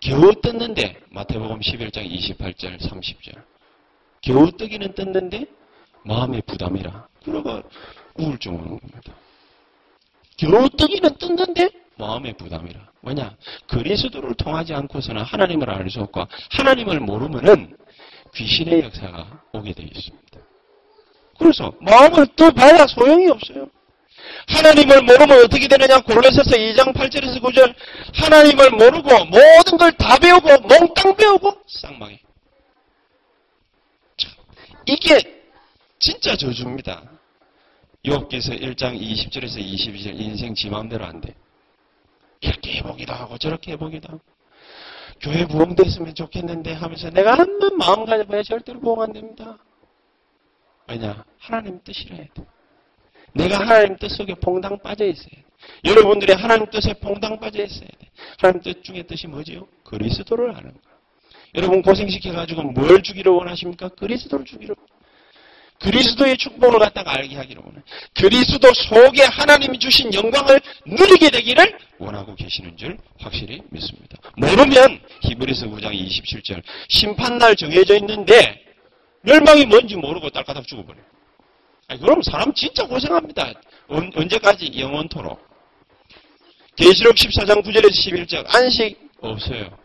[0.00, 3.42] 겨우 떴는데 마태복음 11장 28절 30절
[4.20, 5.46] 겨우 뜨기는 떴는데
[6.04, 7.62] 마음의 부담이라 그러가
[8.18, 9.14] 우울증 오는 겁니다.
[10.36, 13.34] 겨우 뜨기는 떴는데 마음의 부담이라 왜냐
[13.68, 17.76] 그리스도를 통하지 않고서는 하나님을 알 수 없고 하나님을 모르면은
[18.34, 20.40] 귀신의 역사가 오게 되어 있습니다.
[21.38, 23.68] 그래서 마음을 떠봐야 소용이 없어요.
[24.48, 26.00] 하나님을 모르면 어떻게 되느냐?
[26.00, 27.74] 골로새서 2장 8절에서 9절.
[28.14, 32.20] 하나님을 모르고 모든 걸 다 배우고 몽땅 배우고 쌍망해.
[34.16, 34.32] 참,
[34.86, 35.20] 이게
[35.98, 37.02] 진짜 저주입니다.
[38.04, 41.34] 욥기서 1장 20절에서 22절 인생 지 마음대로 안 돼.
[42.46, 44.20] 이렇게 해보기도 하고 저렇게 해보기도 하고
[45.20, 49.58] 교회 부흥됐으면 좋겠는데 하면서 내가 한번 마음 가져봐야 절대로 부흥 안 됩니다.
[50.88, 51.24] 왜냐?
[51.38, 52.44] 하나님 뜻이라 해야 돼.
[53.32, 55.44] 내가 하나님 뜻 속에 퐁당 빠져 있어야 돼.
[55.84, 58.10] 여러분들이 하나님 뜻에 퐁당 빠져 있어야 돼.
[58.38, 59.66] 하나님 뜻 중에 뜻이 뭐지요?
[59.84, 60.80] 그리스도를 아는 거.
[61.54, 63.88] 여러분 고생시켜가지고 뭘 주기를 원하십니까?
[63.88, 64.74] 그리스도를 주기를
[65.80, 67.78] 그리스도의 축복을 갖다가 알게 하기를 원해.
[68.14, 74.16] 그리스도 속에 하나님이 주신 영광을 누리게 되기를 원하고 계시는 줄 확실히 믿습니다.
[74.36, 78.64] 모르면 히브리서 9장 27절 심판날 정해져 있는데
[79.22, 81.04] 멸망이 뭔지 모르고 딸까닥 죽어버려요.
[81.88, 83.52] 아니, 그럼 사람 진짜 고생합니다.
[83.88, 84.72] 언, 언제까지?
[84.78, 85.46] 영원토록.
[86.76, 89.78] 계시록 14장 9절에서 11절 안식 없어요.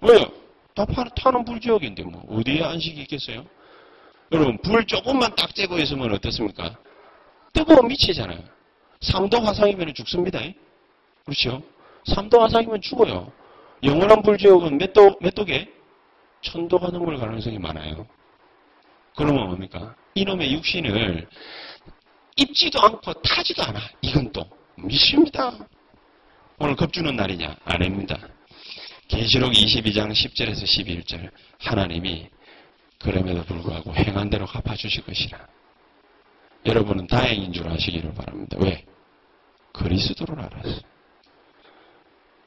[0.00, 0.32] 왜요?
[0.74, 3.46] 다 타는 불지옥인데 뭐 어디에 안식이 있겠어요?
[4.32, 6.76] 여러분 불 조금만 딱 쬐고 있으면 어떻습니까?
[7.52, 8.40] 뜨거워 미치잖아요.
[9.00, 10.40] 3도 화상이면 죽습니다.
[11.24, 11.62] 그렇죠?
[12.08, 13.32] 3도 화상이면 죽어요.
[13.82, 15.70] 영원한 불지옥은 몇 도, 몇 도게?
[16.40, 18.06] 천도가 넘을 가능성이 많아요.
[19.16, 19.94] 그러면 뭡니까?
[20.14, 21.28] 이놈의 육신을
[22.36, 23.80] 입지도 않고 타지도 않아.
[24.02, 24.44] 이건 또
[24.76, 25.52] 미십니다.
[26.58, 27.56] 오늘 겁주는 날이냐?
[27.64, 28.18] 아닙니다.
[29.08, 32.28] 계시록 22장 10절에서 11절 하나님이
[33.04, 35.38] 그럼에도 불구하고 행한 대로 갚아주실 것이라.
[36.64, 38.56] 여러분은 다행인 줄 아시기를 바랍니다.
[38.58, 38.84] 왜?
[39.74, 40.80] 그리스도를 알았어.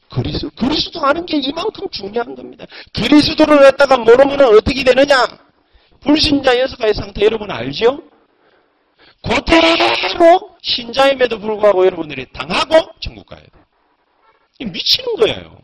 [0.09, 2.65] 그리스, 그리스도 아는 게 이만큼 중요한 겁니다.
[2.93, 5.27] 그리스도를 갖다가 모르면 어떻게 되느냐?
[5.99, 8.01] 불신자 여섯가의 상태 여러분 알죠?
[9.21, 14.65] 그대로 신자임에도 불구하고 여러분들이 당하고 천국 가야 돼.
[14.65, 15.59] 미치는 거예요.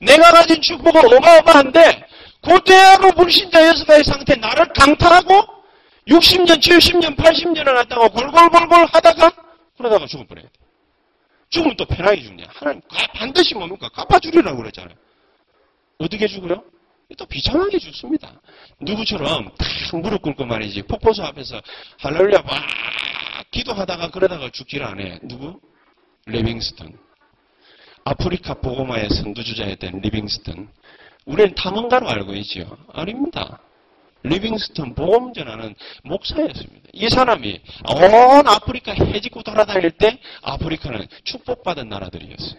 [0.00, 2.07] 내가 가진 축복은 어마어마한데
[2.40, 5.58] 그대로 불신자 여섯가의 상태 나를 강탈하고
[6.06, 9.30] 60년, 70년, 80년을 갖다가 골골골골 하다가
[9.76, 10.52] 그러다가 죽어버려야 돼.
[11.50, 12.46] 죽으면 또 편하게 죽냐.
[12.54, 12.80] 하나님
[13.14, 13.88] 반드시 뭡니까?
[13.90, 14.94] 갚아주리라고 그랬잖아요.
[15.98, 16.62] 어떻게 죽어요?
[17.16, 18.40] 또 비참하게 죽습니다.
[18.80, 21.60] 누구처럼 탁 무릎 꿇고 말이지 폭포수 앞에서
[22.00, 22.64] 할렐루야 막
[23.50, 25.18] 기도하다가 그러다가 죽지를 않아.
[25.22, 25.58] 누구?
[26.26, 26.98] 리빙스턴.
[28.04, 30.70] 아프리카 복음화의 선두주자였던 리빙스턴.
[31.28, 32.76] 우리는 탐험가로 알고 있죠.
[32.92, 33.60] 아닙니다.
[34.22, 36.88] 리빙스턴 복음 전하는 목사였습니다.
[36.92, 37.60] 이 사람이
[37.90, 42.58] 온 아프리카 헤집고 돌아다닐 때 아프리카는 축복받은 나라들이었어요.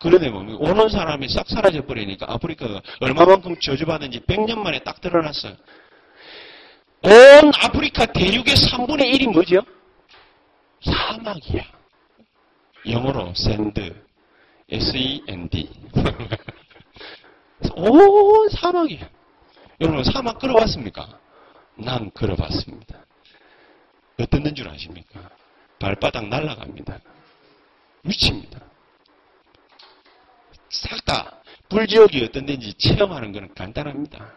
[0.00, 5.54] 그런데 뭐 오는 사람이 싹 사라져 버리니까 아프리카가 얼마만큼 저주받은지 100년 만에 딱 드러났어요.
[7.02, 9.62] 온 아프리카 대륙의 3분의 1이 뭐죠?
[10.82, 11.62] 사막이야.
[12.88, 13.92] 영어로 sand,
[14.70, 15.68] S-E-N-D.
[17.74, 19.08] 온 사막이야.
[19.80, 21.18] 여러분 사막 걸어봤습니까?
[21.76, 23.04] 난 걸어봤습니다.
[24.20, 25.30] 어떤 줄 아십니까?
[25.78, 26.98] 발바닥 날아갑니다.
[28.02, 28.60] 미칩니다.
[30.70, 34.32] 싹 다 불지옥이 어떤 데인지 체험하는 것은 간단합니다.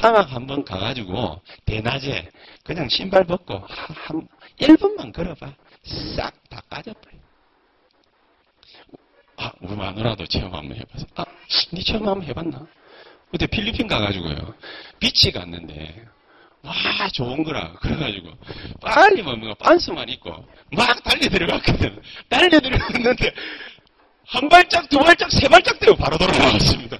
[0.00, 2.30] 사막 한번 가가지고 대낮에
[2.64, 4.26] 그냥 신발 벗고 한
[4.58, 5.52] 1분만 걸어봐.
[6.16, 7.23] 싹 다 까져버려.
[9.44, 11.06] 아, 우리 마누라도 체험 한번 해봐서.
[11.16, 11.24] 아,
[11.70, 12.66] 니 체험 한번 해봤나?
[13.30, 14.54] 그때 필리핀 가가지고요.
[14.98, 16.02] 비치 갔는데,
[16.62, 16.72] 와,
[17.12, 17.72] 좋은 거라.
[17.74, 18.30] 그래가지고,
[18.80, 22.00] 빨리 뭐, 뭔가 반스만 입고, 막 달려 들어갔거든.
[22.30, 23.34] 달려 들어갔는데,
[24.26, 26.96] 한 발짝, 두 발짝, 세 발짝 되고 바로 돌아나왔습니다.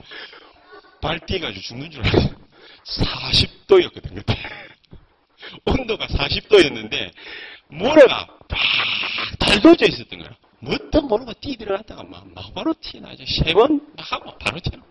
[1.00, 2.34] 발 뛰가지고 죽는 줄 알았어요.
[2.84, 4.36] 40도였거든, 그때.
[5.64, 7.10] 온도가 40도였는데,
[7.68, 8.58] 모래가 팍
[9.38, 10.36] 달궈져 있었던 거야.
[10.64, 13.24] 뭣도 모르고 뛰 들어갔다가 막, 막 바로 튀나죠.
[13.26, 14.82] 세번 하고 바로 튀나.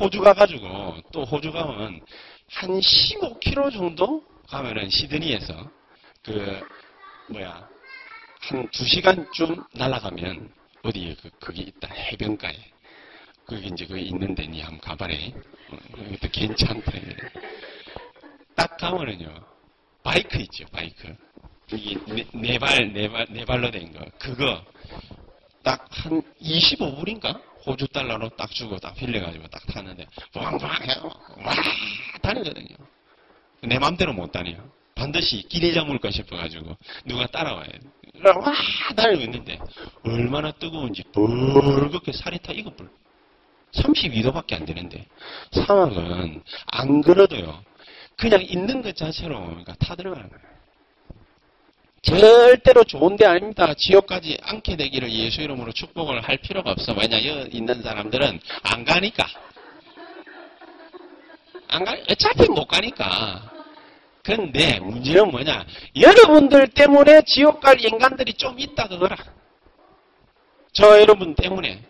[0.00, 2.00] 호주 가가지고 또 호주 가면
[2.50, 5.70] 한 15km 정도 가면은 시드니에서
[6.22, 6.60] 그
[7.30, 7.68] 뭐야
[8.40, 11.92] 한 2시간쯤 날아가면 어디에 그 거기 있다.
[11.92, 12.56] 해변가에.
[13.46, 14.60] 거기 이제 거기 있는 데 니?
[14.60, 15.32] 한번 가봐래.
[15.70, 15.76] 어,
[16.10, 17.16] 이것도 괜찮대.
[18.54, 19.32] 딱 가면은요
[20.02, 21.16] 바이크 있죠 바이크
[21.72, 24.04] 이게 네 발, 네 발, 네 발로 된 거.
[24.18, 24.64] 그거
[25.62, 27.40] 딱 한 25불인가?
[27.66, 31.10] 호주 달러로 딱 주고 딱 빌려가지고 딱 탔는데 왕왕 해요.
[31.44, 31.52] 와
[32.22, 32.76] 다니거든요.
[33.62, 34.70] 내 맘대로 못 다녀요.
[34.94, 37.68] 반드시 길에 잡을까 싶어가지고 누가 따라와요.
[38.24, 38.54] 와
[38.96, 39.58] 달리고 있는데
[40.04, 42.88] 얼마나 뜨거운지 벌겋게 살이 타 익어버려.
[43.72, 45.04] 32도밖에 안 되는데
[45.52, 47.62] 사막은 안 그러도요.
[48.16, 50.47] 그냥 있는 것 자체로 그러니까 타 들어가는 거예요.
[52.02, 53.74] 절대로 좋은 데 아닙니다.
[53.74, 56.92] 지옥까지 않게 되기를 예수 이름으로 축복을 할 필요가 없어.
[56.92, 59.26] 왜냐, 여기 있는 사람들은 안 가니까.
[61.68, 63.50] 안 가, 어차피 못 가니까.
[64.22, 65.64] 근데 문제는 뭐냐?
[65.96, 69.16] 여러분들 때문에 지옥 갈 인간들이 좀 있다 그거라.
[70.72, 71.82] 저 여러분 때문에.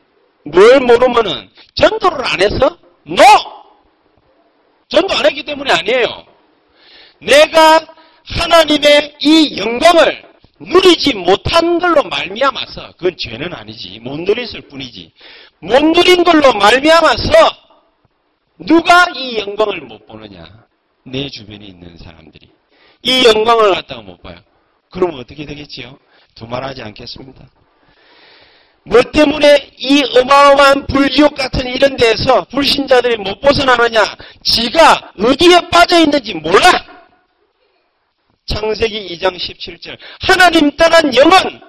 [0.45, 2.79] 뭘 모르면은 전도를 안 해서?
[3.07, 3.25] NO!
[4.89, 6.25] 전도 안 했기 때문에 아니에요.
[7.21, 7.98] 내가
[8.29, 10.23] 하나님의 이 영광을
[10.61, 15.13] 누리지 못한 걸로 말미암아서 그건 죄는 아니지 못 누렸을 뿐이지
[15.61, 17.29] 못 누린 걸로 말미암아서
[18.59, 20.45] 누가 이 영광을 못 보느냐?
[21.05, 22.51] 내 주변에 있는 사람들이.
[23.03, 24.37] 이 영광을 갖다가 못 봐요.
[24.91, 25.99] 그러면 어떻게 되겠지요?
[26.35, 27.49] 두말하지 않겠습니다.
[28.85, 34.03] 뭐 때문에 이 어마어마한 불지옥 같은 이런 데서 불신자들이 못 벗어나느냐?
[34.43, 36.88] 지가 어디에 빠져 있는지 몰라
[38.49, 39.99] 창세기 2장 17절.
[40.21, 41.61] 하나님 떠난 영은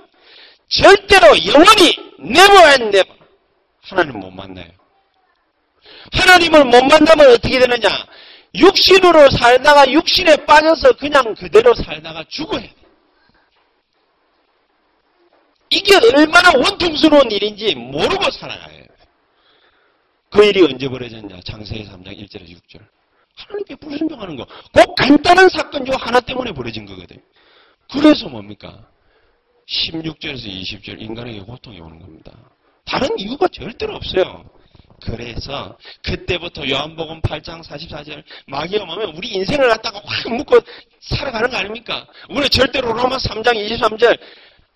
[0.68, 3.20] 절대로 영원히 never and never.
[3.82, 4.68] 하나님 못 만나요.
[6.14, 7.90] 하나님을 못 만나면 어떻게 되느냐?
[8.56, 12.74] 육신으로 살다가 육신에 빠져서 그냥 그대로 살다가 죽어야 돼.
[15.70, 18.86] 이게 얼마나 원통스러운 일인지 모르고 살아가요.
[20.32, 21.42] 그 일이 언제 벌어졌냐?
[21.44, 22.99] 창세기 3장 1절에서 6절.
[23.48, 24.46] 하나님께 불순종하는 거.
[24.74, 27.18] 꼭 간단한 사건 중 하나 때문에 벌어진 거거든.
[27.92, 28.88] 그래서 뭡니까?
[29.68, 32.32] 16절에서 20절 인간에게 고통이 오는 겁니다.
[32.86, 34.46] 다른 이유가 절대로 없어요.
[35.06, 40.60] 그래서 그때부터 요한복음 8장 44절 마귀가 오면 우리 인생을 갖다가 확 묶고
[41.00, 42.06] 살아가는 거 아닙니까?
[42.30, 44.20] 우리 절대로 로마 3장 23절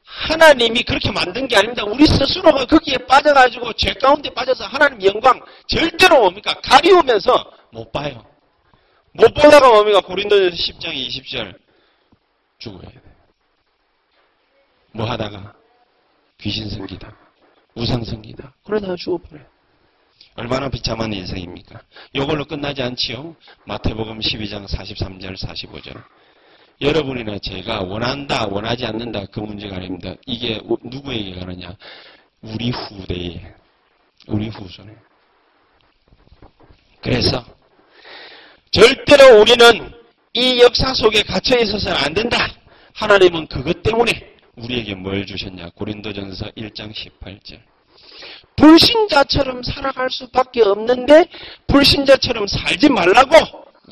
[0.06, 1.84] 하나님이 그렇게 만든 게 아닙니다.
[1.84, 6.54] 우리 스스로가 거기에 빠져가지고 죄 가운데 빠져서 하나님 영광 절대로 뭡니까?
[6.62, 8.33] 가리우면서 못 봐요.
[9.14, 10.02] 못 보다가 뭡니까?
[10.02, 11.60] 고린도전서 10장 20절
[12.58, 13.02] 죽어야 돼.
[14.92, 15.54] 뭐 하다가
[16.40, 17.16] 귀신 생기다.
[17.76, 18.54] 우상 생기다.
[18.64, 19.46] 그러다가 죽어버려요.
[20.36, 21.82] 얼마나 비참한 인생입니까?
[22.14, 23.36] 이걸로 끝나지 않지요?
[23.66, 26.04] 마태복음 12장 43절 45절.
[26.82, 30.16] 여러분이나 제가 원한다, 원하지 않는다 그 문제가 아닙니다.
[30.26, 31.76] 이게 누구에게 가느냐?
[32.42, 33.56] 우리 후대에,
[34.28, 34.96] 우리 후손에.
[37.02, 37.46] 그래서
[38.74, 39.94] 절대로 우리는
[40.34, 42.38] 이 역사 속에 갇혀 있어서는 안 된다.
[42.96, 44.12] 하나님은 그것 때문에
[44.56, 45.70] 우리에게 뭘 주셨냐?
[45.76, 47.60] 고린도전서 1장 18절.
[48.56, 51.26] 불신자처럼 살아갈 수밖에 없는데
[51.68, 53.36] 불신자처럼 살지 말라고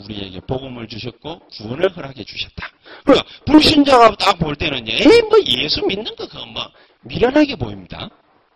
[0.05, 2.67] 우리에게 복음을 주셨고 구원을 허락해 주셨다.
[3.03, 6.63] 그러니까 불신자가 딱 볼 때는 에이 뭐 예수 믿는 거 그건 뭐
[7.01, 8.09] 미련하게 보입니다.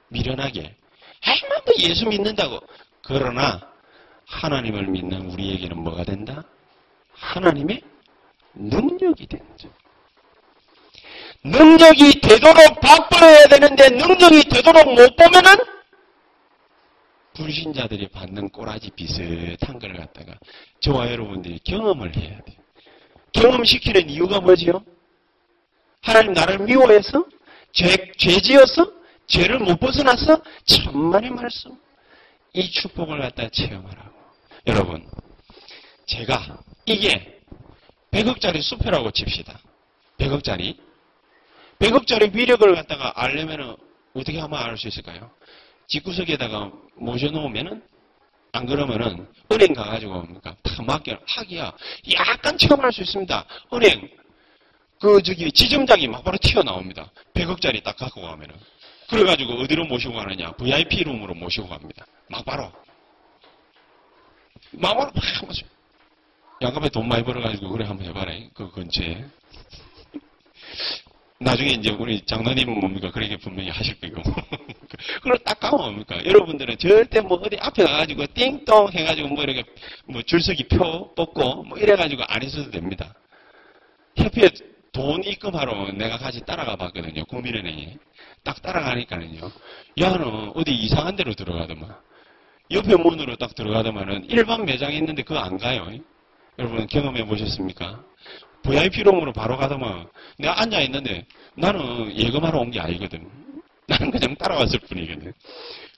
[0.09, 0.59] 미련하게.
[0.61, 2.59] 에이 뭐 예수 믿는다고.
[3.03, 3.61] 그러나
[4.27, 6.43] 하나님을 믿는 우리에게는 뭐가 된다?
[7.13, 7.81] 하나님의
[8.55, 9.69] 능력이 된다.
[11.43, 15.75] 능력이 되도록 바꿔야 되는데 능력이 되도록 못 보면은
[17.35, 20.33] 불신자들이 받는 꼬라지 비슷한 걸 갖다가
[20.79, 22.57] 저와 여러분들이 경험을 해야 돼요.
[23.33, 24.83] 경험시키는 이유가 뭐지요?
[26.01, 27.25] 하나님 나를 미워해서?
[27.73, 28.91] 죄, 죄 지어서?
[29.27, 30.41] 죄를 못 벗어났어?
[30.65, 31.77] 천만의 말씀.
[32.53, 34.14] 이 축복을 갖다 체험하라고.
[34.67, 35.07] 여러분,
[36.05, 37.39] 제가 이게
[38.11, 39.59] 100억짜리 수표라고 칩시다.
[40.17, 40.77] 100억짜리.
[41.79, 43.75] 100억짜리 위력을 갖다가 알려면
[44.13, 45.29] 어떻게 하면 알 수 있을까요?
[45.87, 47.83] 집구석에다가 모셔놓으면은
[48.53, 50.55] 안 그러면은 은행 가가지고 뭡니까?
[50.63, 51.73] 다 맡겨 하기야
[52.13, 53.45] 약간 체험할 수 있습니다.
[53.73, 54.09] 은행
[54.99, 57.11] 그 저기 지점장이 막 바로 튀어나옵니다.
[57.33, 58.55] 100억짜리 딱 갖고 가면은
[59.09, 60.53] 그래가지고 어디로 모시고 가느냐?
[60.53, 62.05] VIP 룸으로 모시고 갑니다.
[62.29, 62.71] 막 바로
[64.77, 65.61] 막 바로 막 하면서
[66.61, 68.33] 양갑에 돈 많이 벌어가지고 그래 한번 해봐라.
[68.53, 69.25] 그 근처에
[71.37, 73.11] 나중에 이제 우리 장로님은 뭡니까?
[73.11, 74.23] 그렇게 분명히 하실 거고.
[75.21, 76.23] 그걸 딱 가면 뭡니까?
[76.25, 79.63] 여러분들은 절대 뭐 어디 앞에 가가지고 띵동 해가지고 뭐 이렇게
[80.05, 83.13] 뭐 줄서기 표 뽑고 뭐 이래가지고 안 있어도 됩니다.
[84.15, 84.49] 협회에
[84.93, 87.25] 돈 입금하러 내가 같이 따라가 봤거든요.
[87.25, 87.97] 국민은행에.
[88.43, 89.51] 딱 따라가니까는요.
[90.01, 91.95] 야, 너 어디 이상한 데로 들어가더만.
[92.71, 95.87] 옆에 문으로 딱 들어가더만은 일반 매장이 있는데 그거 안 가요.
[96.57, 98.03] 여러분 경험해 보셨습니까?
[98.63, 100.07] VIP룸으로 바로 가더만
[100.39, 103.29] 내가 앉아 있는데 나는 예금하러 온 게 아니거든.
[103.87, 105.31] 나는 그냥 따라왔을 뿐이거든.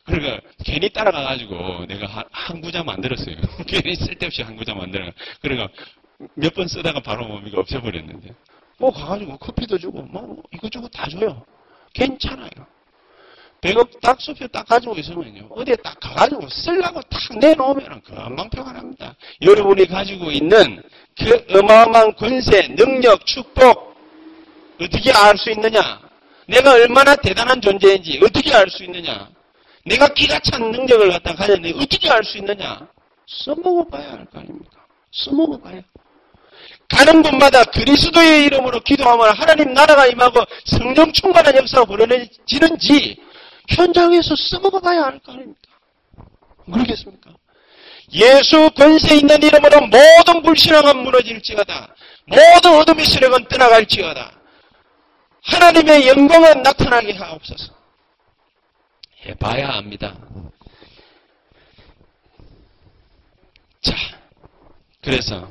[0.04, 3.36] 그러니까 괜히 따라가가지고 내가 한 구자 만들었어요.
[3.68, 5.10] 괜히 쓸데없이 한 구자 만들어.
[5.42, 5.70] 그러니까
[6.36, 8.34] 몇 번 쓰다가 바로 몸이가 없애버렸는데.
[8.80, 11.44] 뭐 가가지고 커피도 주고 뭐 이것저것 다 줘요.
[11.94, 12.50] 괜찮아요.
[13.62, 15.48] 100억 딱 수표 딱 가지고 있으면요.
[15.50, 19.16] 어디에 딱 가가지고 쓰려고 딱 내놓으면 금방 납니다.
[19.42, 20.82] 여러분이 가지고 있는
[21.18, 23.96] 그 어마어마한 권세, 능력, 축복,
[24.80, 26.00] 어떻게 알 수 있느냐?
[26.48, 29.28] 내가 얼마나 대단한 존재인지 어떻게 알 수 있느냐?
[29.86, 32.88] 내가 기가 찬 능력을 갖다 가졌는데 어떻게 알 수 있느냐?
[33.28, 34.86] 써먹어봐야 할거 아닙니까?
[35.12, 35.82] 써먹어봐야.
[36.90, 43.18] 가는 곳마다 그리스도의 이름으로 기도하면 하나님 나라가 임하고 성령 충만한 역사가 벌어지는지
[43.70, 45.62] 현장에서 써먹어봐야 할거 아닙니까?
[46.66, 47.32] 모르겠습니까?
[48.14, 51.96] 예수 권세 있는 이름으로 모든 불신앙은 무너질지어다.
[52.26, 54.32] 모든 어둠의 세력은 떠나갈지어다.
[55.44, 57.74] 하나님의 영광은 나타나게 하옵소서.
[59.26, 60.16] 해봐야 합니다.
[63.82, 63.94] 자,
[65.02, 65.50] 그래서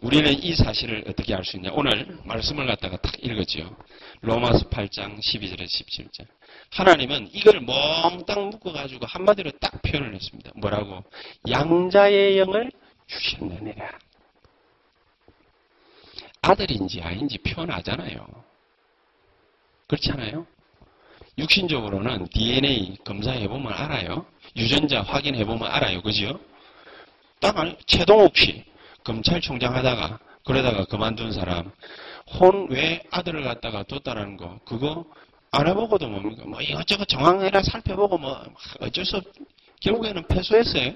[0.00, 1.70] 우리는 이 사실을 어떻게 알 수 있냐.
[1.72, 3.74] 오늘 말씀을 갖다가 딱 읽었지요.
[4.20, 6.26] 로마서 8장 12절에서 17절.
[6.70, 10.50] 하나님은 이걸 몽땅 묶어가지고 한마디로 딱 표현을 했습니다.
[10.56, 11.04] 뭐라고?
[11.48, 12.70] 양자의 영을
[13.06, 13.98] 주셨느니라.
[16.42, 18.26] 아들인지 아닌지 표현하잖아요.
[19.88, 20.46] 그렇지 않아요?
[21.38, 24.26] 육신적으로는 DNA 검사해보면 알아요.
[24.56, 26.02] 유전자 확인해보면 알아요.
[26.02, 26.40] 그죠?
[27.40, 27.54] 딱
[27.86, 28.64] 최동욱 씨
[29.04, 31.70] 검찰총장 하다가 그러다가 그만둔 사람
[32.40, 35.04] 혼왜 아들을 갖다가 뒀다라는 거 그거
[35.56, 36.44] 알아보고도 뭡니까?
[36.46, 38.42] 뭐 이것저것 정황해라 살펴보고 뭐
[38.80, 39.24] 어쩔 수 없,
[39.80, 40.92] 결국에는 패소했어요.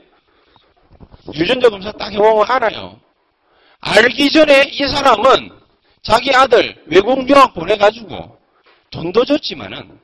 [1.34, 3.00] 유전자 검사 딱 해보면 알아요.
[3.80, 5.50] 알기 전에 이 사람은
[6.02, 8.38] 자기 아들 외국 유학 보내가지고
[8.90, 10.00] 돈도 줬지만은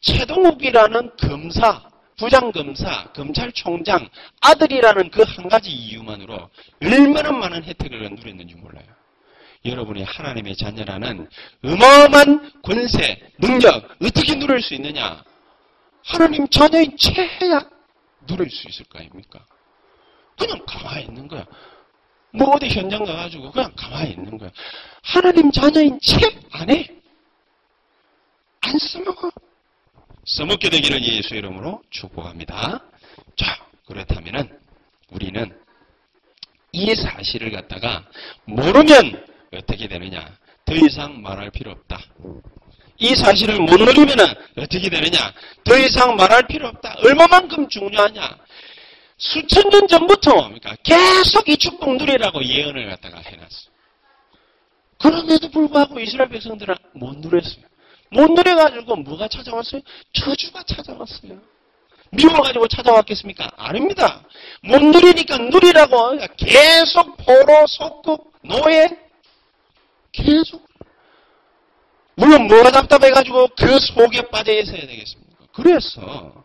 [0.00, 1.82] 최동욱이라는 검사,
[2.18, 4.08] 부장검사, 검찰총장
[4.40, 6.50] 아들이라는 그 한 가지 이유만으로
[6.82, 8.86] 얼마나 많은 혜택을 누렸는지 몰라요.
[9.64, 11.28] 여러분이 하나님의 자녀라는
[11.64, 15.22] 어마어마한 권세, 능력 어떻게 누릴 수 있느냐?
[16.04, 17.68] 하나님 자녀인 채야
[18.26, 19.44] 누릴 수 있을 거 아닙니까?
[20.36, 21.46] 그냥 가만히 있는 거야.
[22.32, 24.50] 뭐 어디 현장 가가지고 그냥 가만히 있는 거야.
[25.02, 26.88] 하나님 자녀인 채안 해.
[28.62, 29.30] 안 써먹어.
[30.24, 32.82] 써먹게 되기를 예수 이름으로 축복합니다.
[33.36, 34.58] 자, 그렇다면은
[35.10, 35.56] 우리는
[36.72, 38.04] 이 사실을 갖다가
[38.44, 40.36] 모르면 어떻게 되느냐?
[40.64, 42.00] 더 이상 말할 필요 없다.
[42.98, 44.18] 이 사실을 못 누리면
[44.58, 45.32] 어떻게 되느냐?
[45.64, 46.96] 더 이상 말할 필요 없다.
[47.04, 48.38] 얼마만큼 중요하냐?
[49.18, 53.70] 수천 년 전부터 그러니까 계속 이 축복 누리라고 예언을 갖다가 해놨어.
[54.98, 57.64] 그런데도 불구하고 이스라엘 백성들은 못 누렸어요.
[58.10, 59.80] 못 누려가지고 뭐가 찾아왔어요?
[60.12, 61.40] 저주가 찾아왔어요.
[62.10, 63.50] 미워가지고 찾아왔겠습니까?
[63.56, 64.22] 아닙니다.
[64.62, 68.88] 못 누리니까 누리라고 계속 포로, 속국, 노예
[70.12, 70.66] 계속
[72.14, 75.44] 물론 뭐가 답답해가지고 그 속에 빠져 있어야 되겠습니까?
[75.52, 76.44] 그래서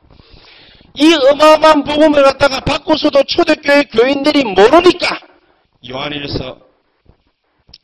[0.95, 5.19] 이 어마어마한 복음을 갖다가 받고서도 초대교회 교인들이 모르니까
[5.87, 6.59] 요한일서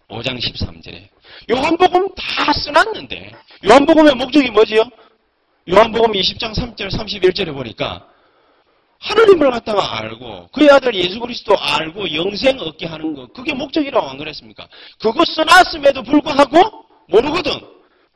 [0.10, 1.10] 5장 13절에
[1.52, 3.34] 요한복음 다 써놨는데
[3.68, 4.84] 요한복음의 목적이 뭐지요?
[5.70, 8.08] 요한복음 20장 3절 31절에 보니까
[9.04, 14.18] 하나님을 갖다가 알고 그의 아들 예수 그리스도 알고 영생 얻게 하는 거 그게 목적이라고 안
[14.18, 14.68] 그랬습니까?
[15.00, 17.52] 그거 써놨음에도 불구하고 모르거든.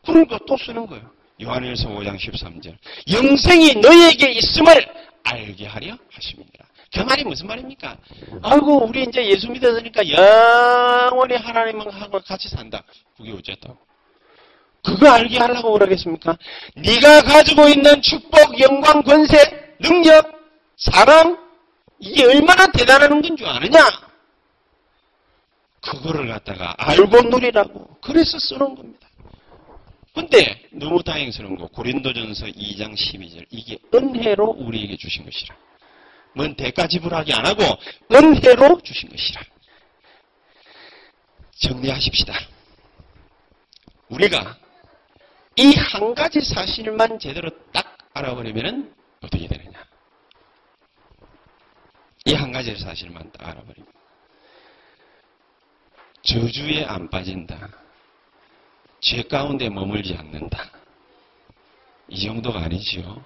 [0.05, 1.03] 그러니까 또 쓰는 거예요.
[1.41, 2.75] 요한일서 5장 13절
[3.13, 4.87] 영생이 너에게 있음을
[5.23, 6.65] 알게 하려 하십니다.
[6.93, 7.97] 그 말이 무슨 말입니까?
[8.41, 12.81] 아이고 우리 이제 예수 믿었으니까 영원히 하나님하고 같이 산다.
[13.17, 13.77] 그게 어쨌다고?
[14.83, 16.37] 그거 알게 하려고 그러겠습니까?
[16.75, 19.37] 네가 가지고 있는 축복, 영광, 권세,
[19.81, 20.36] 능력,
[20.77, 21.37] 사랑
[21.99, 23.79] 이게 얼마나 대단한 건줄 아느냐?
[25.81, 29.07] 그거를 갖다가 알고 누리라고 그래서 쓰는 겁니다.
[30.13, 35.55] 근데 너무 다행스러운 거 고린도전서 2장 12절 이게 은혜로 우리에게 주신 것이라.
[36.33, 37.63] 뭔 대가 지불하기 안 하고
[38.11, 39.41] 은혜로 주신 것이라.
[41.59, 42.33] 정리하십시다.
[44.09, 44.57] 우리가
[45.55, 49.56] 이 한 가지 사실만 제대로 딱 알아버리면 어떻게 되느냐.
[52.27, 53.87] 이 한 가지 사실만 딱 알아버리면.
[56.23, 57.69] 저주에 안 빠진다.
[58.99, 60.69] 죄 가운데 머물지 않는다.
[62.09, 63.23] 이 정도가 아니지요.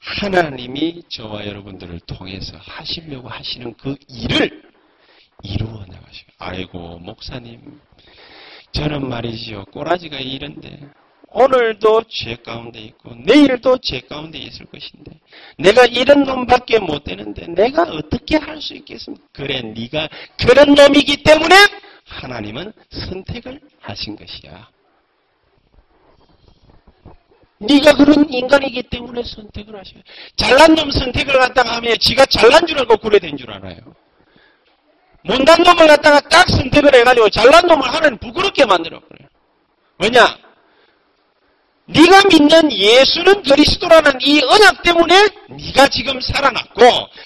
[0.00, 4.62] 하나님이 저와 여러분들을 통해서 하시려고 하시는 그 일을
[5.42, 7.80] 이루어 나가시고 아이고 목사님
[8.72, 10.88] 저는 말이지요 꼬라지가 이런데
[11.34, 15.12] 오늘도 죄 가운데 있고 내일도 죄 가운데 있을 것인데
[15.58, 19.24] 내가 이런 놈밖에 못 되는데 내가 어떻게 할 수 있겠습니까?
[19.32, 20.08] 그래 네가
[20.38, 21.54] 그런 놈이기 때문에
[22.06, 24.68] 하나님은 선택을 하신 것이야.
[27.58, 30.02] 네가 그런 인간이기 때문에 선택을 하셔요.
[30.36, 33.78] 잘난 놈 선택을 갖다가 하면 지가 잘난 줄 알고 구래된 줄 알아요.
[35.24, 39.28] 못난 놈을 갖다가 딱 선택을 해가지고 잘난 놈을 하는 부끄럽게 만들어 버려요.
[39.98, 40.41] 왜냐?
[41.92, 45.14] 네가 믿는 예수는 그리스도라는 이 언약 때문에
[45.48, 46.80] 네가 지금 살아났고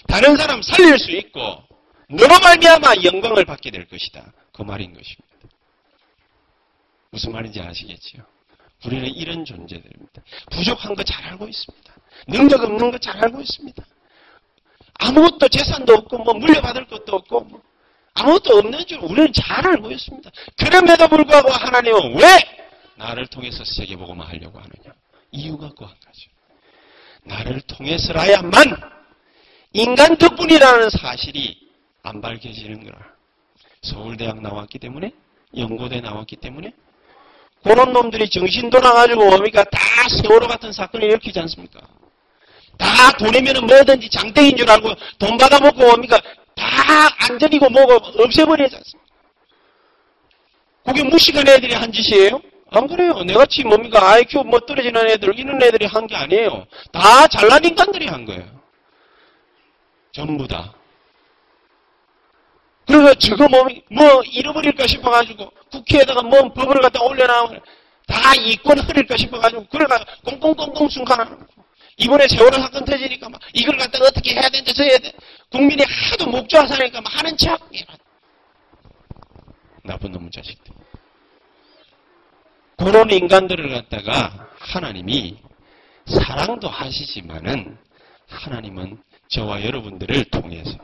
[0.08, 1.40] 다른 사람 살릴 수 있고
[2.08, 4.32] 너로 말미암아 영광을 받게 될 것이다.
[4.52, 5.22] 그 말인 것입니다.
[7.10, 8.22] 무슨 말인지 아시겠지요?
[8.84, 10.22] 우리는 이런 존재들입니다.
[10.52, 11.94] 부족한 거 잘 알고 있습니다.
[12.28, 13.82] 능력 없는 거 잘 알고 있습니다.
[14.98, 17.62] 아무것도 재산도 없고 뭐 물려받을 것도 없고 뭐
[18.14, 20.30] 아무것도 없는 줄 우리는 잘 알고 있습니다.
[20.58, 22.22] 그럼에도 불구하고 하나님은 왜
[22.96, 24.94] 나를 통해서 세계복음을 하려고 하느냐?
[25.32, 26.28] 이유가 그 한 가지.
[27.24, 28.52] 나를 통해서라야만
[29.72, 31.58] 인간 덕분이라는 사실이
[32.02, 32.98] 안 밝혀지는 거라.
[33.82, 35.12] 서울대학 나왔기 때문에
[35.56, 36.72] 연고대 나왔기 때문에
[37.62, 39.64] 그런 놈들이 정신 돌아가지고 뭡니까?
[39.64, 39.78] 다
[40.08, 41.80] 세월호 같은 사건을 일으키지 않습니까?
[42.78, 46.20] 다 돈이면 뭐든지 장땡인 줄 알고 돈 받아먹고 뭡니까?
[46.54, 46.64] 다
[47.28, 49.06] 안전이고 뭐고 없애버리지 않습니까?
[50.84, 52.40] 그게 무식한 애들이 한 짓이에요?
[52.70, 53.22] 안 그래요.
[53.22, 54.12] 내같이 뭡니까?
[54.12, 56.66] IQ 뭐 떨어지는 애들, 이런 애들이 한 게 아니에요.
[56.92, 58.44] 다 잘난 인간들이 한 거예요.
[60.12, 60.74] 전부 다.
[62.86, 67.50] 그래서 저거 뭐, 뭐 잃어버릴까 싶어가지고 국회에다가 뭐 법을 갖다 올려놔
[68.06, 71.36] 다 이권 흐릴까 싶어가지고 그러다가 꽁꽁꽁꽁 순간하는
[71.98, 75.12] 이번에 세월호 사건 터지니까 막 이걸 갖다 어떻게 해야 되는지 저 해야 돼
[75.50, 77.60] 국민이 하도 목조하사니까 막 하는 척
[79.82, 80.72] 나쁜 놈의 자식들
[82.76, 85.38] 그런 인간들을 갖다가 하나님이
[86.06, 87.76] 사랑도 하시지만은
[88.28, 90.76] 하나님은 저와 여러분들을 통해서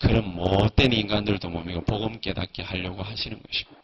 [0.00, 3.82] 그런 못된 인간들도 뭡니까 복음 깨닫게 하려고 하시는 것입니다.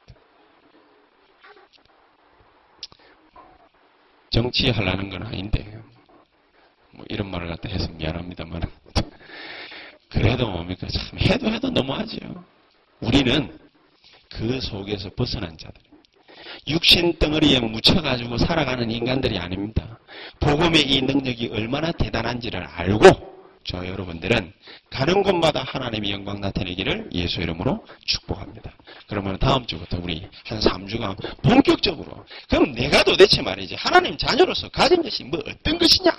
[4.31, 5.81] 정치하려는 건 아닌데
[6.93, 8.63] 뭐 이런 말을 갖다 해서 미안합니다만
[10.09, 12.45] 그래도 뭡니까 참 해도 해도 너무하죠.
[13.01, 13.59] 우리는
[14.29, 15.88] 그 속에서 벗어난 자들.
[16.67, 19.99] 육신 덩어리에 묻혀가지고 살아가는 인간들이 아닙니다.
[20.41, 23.29] 복음의 이 능력이 얼마나 대단한지를 알고
[23.65, 24.53] 저 여러분들은
[24.89, 28.73] 가는 곳마다 하나님의 영광 나타내기를 예수 이름으로 축복합니다.
[29.07, 35.25] 그러면 다음 주부터 우리 한 3주간 본격적으로 그럼 내가 도대체 말이지 하나님 자녀로서 가진 것이
[35.25, 36.11] 뭐 어떤 것이냐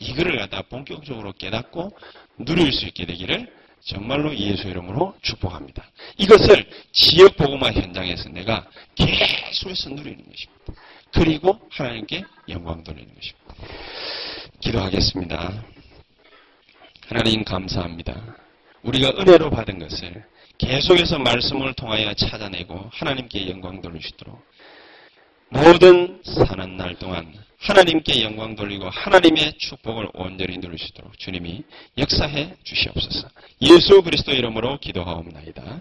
[0.00, 1.96] 이거를 갖다 본격적으로 깨닫고
[2.38, 3.48] 누릴 수 있게 되기를
[3.84, 5.84] 정말로 예수 이름으로 축복합니다.
[6.16, 10.82] 이것을 지역 보고마 현장에서 내가 계속해서 누리는 것입니다.
[11.12, 13.54] 그리고 하나님께 영광 돌리는 것입니다.
[14.60, 15.64] 기도하겠습니다.
[17.08, 18.36] 하나님 감사합니다.
[18.82, 20.24] 우리가 은혜로 받은 것을
[20.56, 24.42] 계속해서 말씀을 통하여 찾아내고 하나님께 영광 돌리시도록
[25.50, 31.64] 모든 사는 날 동안 하나님께 영광 돌리고 하나님의 축복을 온전히 누리시도록 주님이
[31.96, 33.28] 역사해 주시옵소서.
[33.62, 35.80] 예수 그리스도 이름으로 기도하옵나이다.